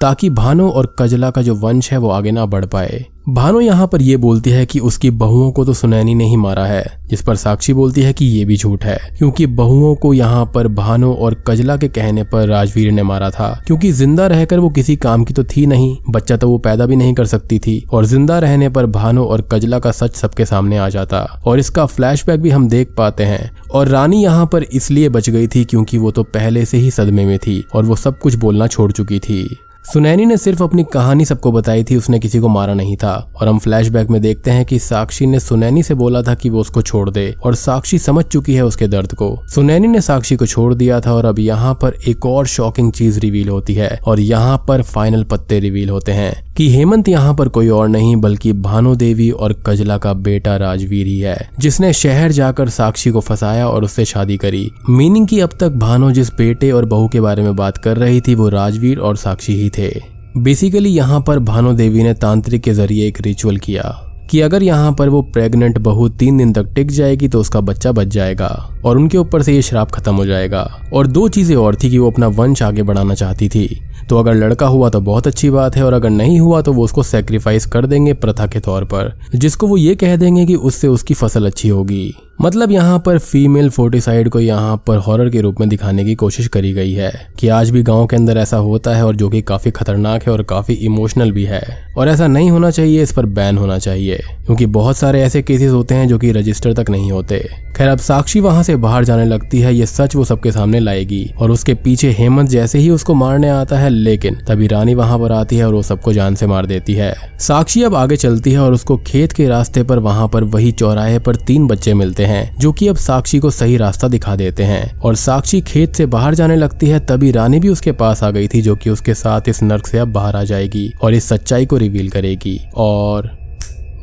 ताकि 0.01 0.29
भानो 0.29 0.69
और 0.69 0.95
कजला 0.99 1.29
का 1.29 1.41
जो 1.41 1.55
वंश 1.55 1.91
है 1.91 1.97
वो 1.97 2.09
आगे 2.09 2.31
ना 2.31 2.45
बढ़ 2.45 2.65
पाए। 2.65 3.05
भानो 3.27 3.61
यहाँ 3.61 3.87
पर 3.87 4.01
यह 4.01 4.17
बोलती 4.17 4.49
है 4.49 4.65
कि 4.65 4.79
उसकी 4.79 5.09
बहुओं 5.11 5.51
को 5.51 5.63
तो 5.65 5.73
सुनैनी 5.73 6.13
ने 6.15 6.25
ही 6.25 6.35
मारा 6.35 6.65
है, 6.65 6.83
जिस 7.09 7.21
पर 7.21 7.35
साक्षी 7.35 7.73
बोलती 7.73 8.01
है 8.01 8.13
कि 8.13 8.25
ये 8.25 8.45
भी 8.45 8.57
झूठ 8.57 8.85
है, 8.85 8.97
क्योंकि 9.17 9.45
बहुओं 9.45 9.93
को 9.95 10.13
यहाँ 10.13 10.45
पर 10.45 10.67
भानो 10.67 11.11
और 11.13 11.35
कजला 11.47 11.77
के 11.77 11.87
कहने 11.87 12.23
पर 12.23 12.47
राजवीर 12.47 12.91
ने 12.91 13.03
मारा 13.03 13.29
था, 13.29 13.49
क्योंकि 13.67 13.91
ज़िंदा 13.91 14.27
रहकर 14.27 14.59
वो 14.59 14.69
किसी 14.69 14.95
काम 14.95 15.23
की 15.23 15.33
तो 15.33 15.43
थी 15.43 15.65
नहीं, 15.65 15.97
बच्चा 16.09 16.37
तो 16.37 16.49
वो 16.49 16.57
पैदा 16.57 16.85
भी 16.85 16.95
नहीं 16.95 17.13
कर 17.13 17.25
सकती 17.25 17.59
थी, 17.59 17.83
और 17.91 18.05
ज़िंदा 18.05 18.39
रहने 18.39 18.69
पर 18.69 18.85
भानो 18.85 19.25
और 19.25 19.47
कजला 19.51 19.79
का 19.79 19.91
सच 19.91 20.15
सबके 20.15 20.45
सामने 20.45 20.77
आ 20.77 20.89
जाता, 20.89 21.21
और 21.45 21.59
इसका 21.59 21.85
फ्लैशबैक 21.85 22.41
भी 22.41 22.49
हम 22.49 22.69
देख 22.69 22.95
पाते 22.97 23.23
हैं, 23.23 23.51
और 23.71 23.87
रानी 23.87 24.23
यहाँ 24.23 24.45
पर 24.45 24.63
इसलिए 24.63 25.09
बच 25.09 25.29
गई 25.29 25.47
थी 25.47 25.65
क्योंकि 25.65 25.97
वो 25.97 26.11
तो 26.11 26.23
पहले 26.23 26.65
से 26.65 26.77
ही 26.77 26.91
सदमे 26.91 27.25
में 27.25 27.37
थी, 27.37 27.63
और 27.75 27.85
वो 27.85 27.95
सब 27.95 28.19
कुछ 28.19 28.35
बोलना 28.35 28.67
छोड़ 28.67 28.91
चुकी 28.91 29.19
थी। 29.19 29.57
सुनैनी 29.93 30.25
ने 30.25 30.37
सिर्फ़ 30.37 30.63
अपनी 30.63 30.83
कहानी 30.83 31.25
सबको 31.25 31.51
बताई 31.51 31.83
थी, 31.83 31.95
उसने 31.95 32.19
किसी 32.19 32.39
को 32.39 32.47
मारा 32.47 32.73
नहीं 32.73 32.95
था। 32.97 33.33
और 33.41 33.47
हम 33.47 33.59
फ्लैशबैक 33.59 34.09
में 34.09 34.21
देखते 34.21 34.51
हैं 34.51 34.65
कि 34.65 34.79
साक्षी 34.79 35.25
ने 35.25 35.39
सुनैनी 35.39 35.83
से 35.83 35.93
बोला 35.93 36.21
था 36.21 36.33
कि 36.33 36.49
वो 36.49 36.59
उसको 36.59 36.81
छोड़ 36.81 37.09
दे, 37.09 37.35
और 37.43 37.55
साक्षी 37.55 37.97
समझ 37.97 38.25
चुकी 38.25 38.53
है 38.53 38.65
उसके 38.65 38.87
दर्द 38.87 39.13
को। 39.13 39.39
सुनैनी 39.47 39.87
ने 39.87 40.01
साक्षी 40.01 40.35
को 40.35 40.45
छोड़ 40.45 40.73
दिया 40.73 40.99
था, 40.99 41.13
और 41.13 41.25
अब 41.25 41.39
यहाँ 41.39 41.73
पर 41.73 41.93
एक 42.07 42.25
और 42.25 42.47
शॉकिंग 42.47 42.91
चीज़ 42.91 43.19
रिवील 43.19 43.49
होती 43.49 43.73
है, 43.73 43.99
और 44.07 44.19
यहाँ 44.19 44.65
पर 44.67 44.81
फाइनल 44.81 45.23
पत्ते 45.23 45.59
रिवील 45.59 45.89
होते 45.89 46.11
हैं 46.11 46.53
कि 46.55 46.69
हेमंत 46.69 47.09
यहाँ 47.09 47.33
पर 47.33 47.47
कोई 47.47 47.69
और 47.69 47.87
नहीं, 47.89 48.15
बल्कि 48.15 48.53
भानु 48.53 48.95
देवी 48.95 49.29
और 49.29 49.53
कजला 49.65 49.97
का 49.97 50.13
बेटा 50.13 50.57
राजवीर 50.57 51.07
ही 51.07 51.19
है, 51.19 51.49
जिसने 51.59 51.93
शहर 51.93 52.31
जाकर 52.31 52.69
साक्षी 52.69 53.11
को 53.11 53.19
फंसाया 53.19 53.67
और 53.67 53.83
उससे 53.83 54.05
शादी 54.05 54.37
करी। 54.37 54.69
मीनिंग 54.89 55.27
की 55.27 55.39
अब 55.39 55.49
तक 55.59 55.69
भानु 55.69 56.11
जिस 56.11 56.33
बेटे 56.33 56.71
और 56.71 56.85
बहू 56.85 57.07
के 57.07 57.21
बारे 57.21 57.43
में 57.43 57.55
बात 57.55 57.77
कर 57.77 57.97
रही 57.97 58.21
थी, 58.21 58.35
वो 58.35 58.49
राजवीर 58.49 58.99
और 58.99 59.17
साक्षी 59.17 59.55
ही 59.55 59.69
थे। 59.77 59.89
बेसिकली 60.37 60.89
यहाँ 60.89 61.21
पर 61.27 61.39
भानु 61.41 61.73
देवी 61.73 62.03
ने 62.03 62.13
तांत्रिक 62.15 62.63
के 62.63 62.73
ज़रिए 62.73 63.07
एक 63.07 63.21
रिचुअल 63.21 63.57
किया 63.57 63.83
कि 64.31 64.39
अगर 64.41 64.63
यहाँ 64.63 64.91
पर 64.93 65.09
वो 65.09 65.21
प्रेग्नेंट 65.33 65.77
बहू 65.79 66.07
तीन 66.11 66.37
दिन 66.37 66.51
तक 66.53 66.71
टिक 66.75 66.91
जाएगी 66.91 67.27
तो 67.27 67.39
उसका 67.39 67.59
बच्चा 67.61 67.91
बच 67.91 68.07
जाएगा 68.07 68.47
और 68.85 68.97
उनके 68.97 69.17
ऊपर 69.17 69.41
से 69.41 69.53
ये 69.53 69.61
श्राप 69.61 69.91
खत्म 69.91 70.15
हो 70.15 70.25
जाएगा। 70.25 70.61
और 70.93 71.07
दो 71.07 71.27
चीज़ें 71.29 71.55
और 71.55 71.75
थी 71.75 71.89
कि 71.89 71.97
वो 71.97 72.11
अपना 72.11 72.27
वंश 72.29 72.63
आगे 72.63 72.83
बढ़ाना 72.83 73.15
चाहती 73.15 73.49
थी। 73.49 73.67
तो 74.09 74.17
अगर 74.17 74.33
लड़का 74.35 74.67
हुआ 74.67 74.89
तो 74.89 75.01
बहुत 75.01 75.27
अच्छी 75.27 75.49
बात 75.49 75.75
है 75.75 75.83
और 75.83 75.93
अगर 75.93 76.09
नहीं 76.09 76.39
हुआ 76.39 76.61
तो 76.61 76.73
वो 76.73 76.83
उसको 76.83 77.03
सेक्रीफाइस 77.03 77.65
कर 77.65 77.85
देंगे 77.85 78.13
प्रथा 78.15 78.47
के 78.47 78.59
तौर 78.59 78.83
पर, 78.85 79.13
जिसको 79.35 79.67
वो 79.67 79.77
ये 79.77 79.95
कह 79.95 80.15
देंगे 80.15 80.45
कि 80.45 80.55
उससे 80.55 80.87
उसकी 80.87 81.13
फ़सल 81.13 81.45
अच्छी 81.45 81.69
होगी। 81.69 82.13
मतलब 82.41 82.71
यहाँ 82.71 82.99
पर 82.99 83.17
फीमेल 83.17 83.69
फोर्टिसाइड 83.69 84.29
को 84.29 84.39
यहाँ 84.39 84.83
पर 84.87 84.97
हॉरर 84.97 85.29
के 85.29 85.41
रूप 85.41 85.59
में 85.59 85.69
दिखाने 85.69 86.05
की 86.05 86.15
कोशिश 86.15 86.47
करी 86.47 86.73
गई 86.73 86.91
है 86.93 87.11
कि 87.39 87.47
आज 87.47 87.69
भी 87.69 87.83
गाँव 87.83 88.05
के 88.07 88.15
अंदर 88.15 88.37
ऐसा 88.37 88.57
होता 88.57 88.95
है 88.95 89.05
और 89.05 89.15
जो 89.15 89.29
कि 89.29 89.41
काफ़ी 89.41 89.71
खतरनाक 89.71 90.23
है 90.23 90.33
और 90.33 90.43
काफ़ी 90.43 90.73
इमोशनल 90.73 91.31
भी 91.31 91.43
है। 91.43 91.61
और 91.97 92.09
ऐसा 92.09 92.27
नहीं 92.27 92.51
होना 92.51 92.71
चाहिए, 92.71 93.03
इस 93.03 93.11
पर 93.11 93.25
बैन 93.25 93.57
होना 93.57 93.77
चाहिए, 93.77 94.15
क्योंकि 94.45 94.65
बहुत 94.65 94.97
सारे 94.97 95.21
ऐसे 95.21 95.41
केसेस 95.41 95.71
होते 95.71 95.95
हैं 95.95 96.07
जो 96.07 96.17
कि 96.17 96.31
रजिस्टर 96.31 96.73
तक 96.73 96.89
नहीं 96.89 97.11
होते। 97.11 97.49
खैर, 97.75 97.87
अब 97.87 97.97
साक्षी 97.97 98.39
वहाँ 98.39 98.63
से 98.63 98.75
बाहर 98.75 99.03
जाने 99.03 99.25
लगती 99.25 99.59
है, 99.59 99.75
ये 99.75 99.85
सच 99.85 100.15
वो 100.15 100.25
सबके 100.25 100.51
सामने 100.51 100.79
लाएगी। 100.79 101.33
और 101.39 101.51
उसके 101.51 101.73
पीछे 101.73 102.11
हेमंत 102.11 102.49
जैसे 102.49 102.79
ही 102.79 102.89
उसको 102.89 103.13
मारने 103.13 103.49
आता 103.49 103.77
है, 103.77 103.89
लेकिन 103.89 104.35
तभी 104.47 104.67
रानी 104.67 104.95
वहाँ 104.95 105.19
पर 105.19 105.31
आती 105.31 105.57
है 105.57 105.67
और 105.67 105.73
वो 105.73 105.81
सबको 105.81 106.13
जान 106.13 106.35
से 106.35 106.47
मार 106.47 106.65
देती 106.65 106.93
है। 106.93 107.13
साक्षी 107.39 107.83
अब 107.83 107.95
आगे 107.95 108.15
चलती 108.15 108.51
है 108.51 108.59
और 108.59 108.73
उसको 108.73 108.97
खेत 108.97 109.31
के 109.31 109.47
रास्ते 109.47 109.83
पर 109.83 109.99
वहाँ 109.99 110.27
पर 110.27 110.43
वही 110.43 110.71
चौराहे 110.71 111.19
पर 111.19 111.35
तीन 111.35 111.67
बच्चे 111.67 111.93
मिलते 111.93 112.23
हैं। 112.23 112.26
जो 112.59 112.71
कि 112.71 112.87
अब 112.87 112.95
साक्षी 112.95 113.39
को 113.39 113.49
सही 113.49 113.77
रास्ता 113.77 114.07
दिखा 114.07 114.35
देते 114.35 114.63
हैं। 114.63 114.99
और 114.99 115.15
साक्षी 115.15 115.61
खेत 115.61 115.95
से 115.95 116.05
बाहर 116.05 116.35
जाने 116.35 116.55
लगती 116.55 116.87
है, 116.87 116.99
तभी 116.99 117.31
रानी 117.31 117.59
भी 117.59 117.69
उसके 117.69 117.91
पास 117.91 118.23
आ 118.23 118.31
गई 118.31 118.47
थी, 118.47 118.61
जो 118.61 118.75
कि 118.75 118.89
उसके 118.89 119.13
साथ 119.13 119.41
इस 119.47 119.63
नर्क 119.63 119.87
से 119.87 119.97
अब 119.97 120.07
बाहर 120.07 120.35
आ 120.35 120.43
जाएगी 120.43 120.93
और 121.01 121.13
इस 121.13 121.27
सच्चाई 121.27 121.65
को 121.65 121.77
रिवील 121.77 122.09
करेगी। 122.09 122.61
और, 122.75 123.37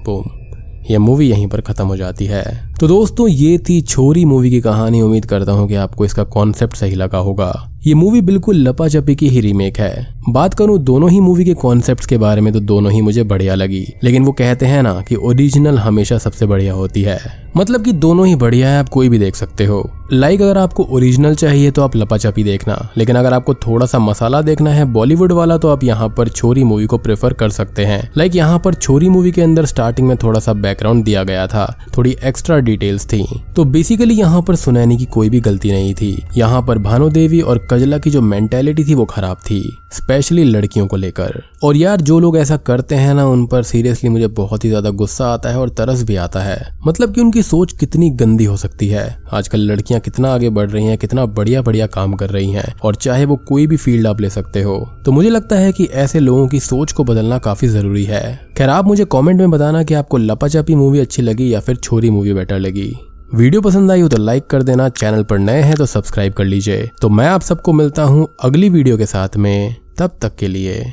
बूम 0.05 0.45
यह 0.91 0.99
मूवी 0.99 1.31
यहीं 1.31 1.47
पर 1.47 1.61
खत्म 1.61 1.87
हो 1.87 1.97
जाती 1.97 2.27
है। 2.27 2.74
तो 2.81 2.87
दोस्तों, 2.89 3.27
ये 3.29 3.59
थी 3.59 3.81
छोरी 3.81 4.25
मूवी 4.25 4.51
की 4.51 4.61
कहानी। 4.61 5.01
उम्मीद 5.01 5.25
करता 5.25 5.53
हूँ 5.53 5.69
कि 5.69 5.75
आपको 5.75 6.05
इसका 6.05 6.25
कॉन्सेप्ट 6.25 6.77
सही 6.77 6.95
लगा 6.95 7.19
होगा। 7.19 7.71
ये 7.87 7.95
मूवी 7.95 8.21
बिल्कुल 8.21 8.57
लपा 8.57 8.89
चपी 8.89 9.15
की 9.15 9.29
ही 9.29 9.41
रीमेक 9.41 9.79
है। 9.79 10.07
बात 10.29 10.55
करूँ 10.55 10.79
दोनों 10.79 11.11
ही 11.11 11.21
मूवी 11.21 11.45
के 11.45 11.55
कॉन्सेप्ट्स 11.55 12.07
के 12.07 12.19
बारे 12.19 12.41
में 12.41 12.53
तो 12.53 12.61
दोनों 12.61 12.93
ही 12.93 13.01
मुझे 13.01 13.23
बढ़िया 13.23 13.55
लगी। 13.55 13.87
लेकिन 14.05 14.25
वो 14.25 14.33
कहते 14.33 14.67
हैं 14.67 14.83
ना 14.83 15.01
कि 15.01 15.17
ओरिजिनल 15.17 15.79
हमेशा 15.79 16.19
सबसे 16.19 16.47
बढ़िया 16.47 16.73
होती 16.73 17.03
है। 17.03 17.19
मतलब 17.57 17.83
कि 17.85 17.93
दोनों 17.93 18.27
ही 18.27 18.35
बढ़िया 18.35 18.69
है, 18.69 18.79
आप 18.79 18.89
कोई 18.89 19.09
भी 19.09 19.19
देख 19.19 19.37
सकते 19.37 19.65
हो। 19.65 19.91
लाइक 20.13 20.43
अगर 20.43 20.59
आपको 20.59 20.85
ओरिजिनल 20.85 21.35
चाहिए 21.35 21.71
तो 21.71 21.83
आप 21.83 21.97
लपाचपी 21.97 22.45
देखना। 22.45 22.79
लेकिन 22.97 23.17
अगर 23.17 23.33
आपको 23.33 23.55
थोड़ा 23.57 23.87
सा 23.87 23.99
मसाला 23.99 24.41
देखना 24.43 24.71
है 24.71 24.85
बॉलीवुड 24.85 25.33
वाला 25.33 25.59
तो 25.59 25.69
आप 25.69 25.85
यहाँ 25.85 26.09
पर 26.09 26.29
छोरी 26.29 26.65
मूवी 26.65 26.87
को 26.87 26.99
प्रेफर 26.99 27.33
कर 27.33 27.49
सकते 27.49 27.85
हैं। 27.85 28.11
लाइक 28.17 28.37
यहाँ 28.37 28.59
पर 28.59 28.75
छोरी 28.75 29.09
मूवी 29.09 29.33
के 29.33 29.43
अंदर 29.43 29.67
स्टार्टिंग 29.67 30.09
में 30.09 30.17
थोड़ा 30.17 30.41
सा 30.41 30.53
बैकग्राउंड 30.53 31.05
दिया 31.05 31.23
गया 31.25 31.47
था। 31.47 31.67
थोड़ी 31.97 32.17
एक्स्ट्रा 32.25 32.59
डिटेल्स 32.65 33.07
थी। 33.07 33.25
तो 33.57 33.65
बेसिकली 33.65 34.15
यहाँ 34.15 34.43
पर 34.43 34.57
सुनैनी 34.57 34.97
की 34.97 35.05
कोई 35.05 35.31
भी 35.31 35.41
गलती 35.41 35.73
नहीं 35.73 35.95
थी। 35.95 36.17
यहाँ 36.37 36.63
पर 36.63 36.79
भानु 36.79 37.09
देवी 37.11 37.41
और 37.41 37.67
कजला 37.71 37.99
की 37.99 38.11
जो 38.11 38.23
मेंटेलिटी 38.23 38.85
थी 38.85 38.95
वो 38.95 39.05
खराब 39.05 39.37
थी 39.41 39.63
स्पेशली 39.93 40.45
लड़कियों 40.45 40.87
को 40.87 40.97
लेकर। 40.97 41.43
और 41.65 41.77
यार, 41.77 42.01
जो 42.01 42.19
लोग 42.21 42.37
ऐसा 42.37 42.57
करते 42.57 42.95
हैं 42.95 43.15
ना, 43.15 43.27
उन 43.27 43.47
पर 43.47 43.63
सीरियसली 43.63 44.11
मुझे 44.11 44.27
बहुत 44.29 44.65
ही 44.65 44.69
ज़्यादा 44.69 44.91
गुस्सा 44.91 45.27
आता 45.27 45.49
है 45.49 45.59
और 45.59 45.69
तरस 45.69 46.03
भी 46.03 46.17
आता 46.17 46.41
है। 46.41 46.59
मतलब 46.87 47.13
कि 47.15 47.21
उनकी 47.21 47.43
सोच 47.43 47.73
कितनी 47.73 48.11
गंदी 48.13 48.45
हो 48.45 48.57
सकती 48.57 48.89
है। 48.89 49.05
आजकल 49.33 49.61
लड़कियाँ 49.61 50.01
कितना 50.01 50.33
आगे 50.35 50.51
बढ़ 50.51 50.71
रही 50.71 50.85
हैं, 50.85 50.97
कितना 50.99 51.27
बढ़िया 51.27 51.63
बढ़िया 51.63 51.87
काम 51.87 52.15
कर 52.15 52.31
रही 52.31 52.51
हैं, 52.51 52.75
और 52.85 52.95
चाहे 52.95 53.25
वो 53.25 53.37
कोई 53.49 53.67
भी 53.67 53.77
फ़ील्ड 53.77 54.07
आप 54.07 54.21
ले 54.21 54.31
सकते 54.31 54.63
हो। 54.63 54.77
तो 55.05 55.13
मुझे 55.13 55.31
लगता 55.31 55.57
है 55.57 55.73
कि 55.73 55.85
ऐसे 55.85 56.21
लोगों 56.21 56.47
की 56.49 56.61
सोच 56.61 56.93
को 56.93 57.05
बदलना 57.05 57.39
काफ़ी 57.39 57.69
ज़रूरी 57.69 58.05
है। 58.05 58.23
खैर, 58.59 58.69
आप 58.69 58.85
मुझे 58.85 59.05
कॉमेंट 59.05 59.41
में 59.41 59.51
बताना 59.51 59.83
की 59.83 59.95
आपको 59.95 60.19
लपाचापी 60.19 60.75
मूवी 60.75 60.99
अच्छी 60.99 61.23
लगी 61.23 61.53
या 61.55 61.61
फिर 61.61 61.77
छोरी 61.77 62.11
मूवी 62.11 62.33
बेटर 62.55 62.61
लगी। 62.61 62.97
वीडियो 63.35 63.61
पसंद 63.61 63.91
आई 63.91 64.01
हो 64.01 64.09
तो 64.09 64.17
लाइक 64.17 64.47
कर 64.47 64.63
देना, 64.63 64.89
चैनल 64.89 65.23
पर 65.23 65.39
नए 65.39 65.61
हैं 65.61 65.77
तो 65.77 65.87
सब्सक्राइब 65.87 66.33
कर 66.33 66.45
लीजिए। 66.45 66.91
तो 67.01 67.09
मैं 67.09 67.27
आप 67.27 67.41
सबको 67.41 67.73
मिलता 67.73 68.03
हूँ 68.03 68.29
अगली 68.41 68.69
वीडियो 68.69 68.99
के 68.99 69.07
साथ 69.07 69.37
में, 69.37 69.77
तब 69.99 70.19
तक 70.23 70.37
के 70.37 70.49
लिए। 70.49 70.93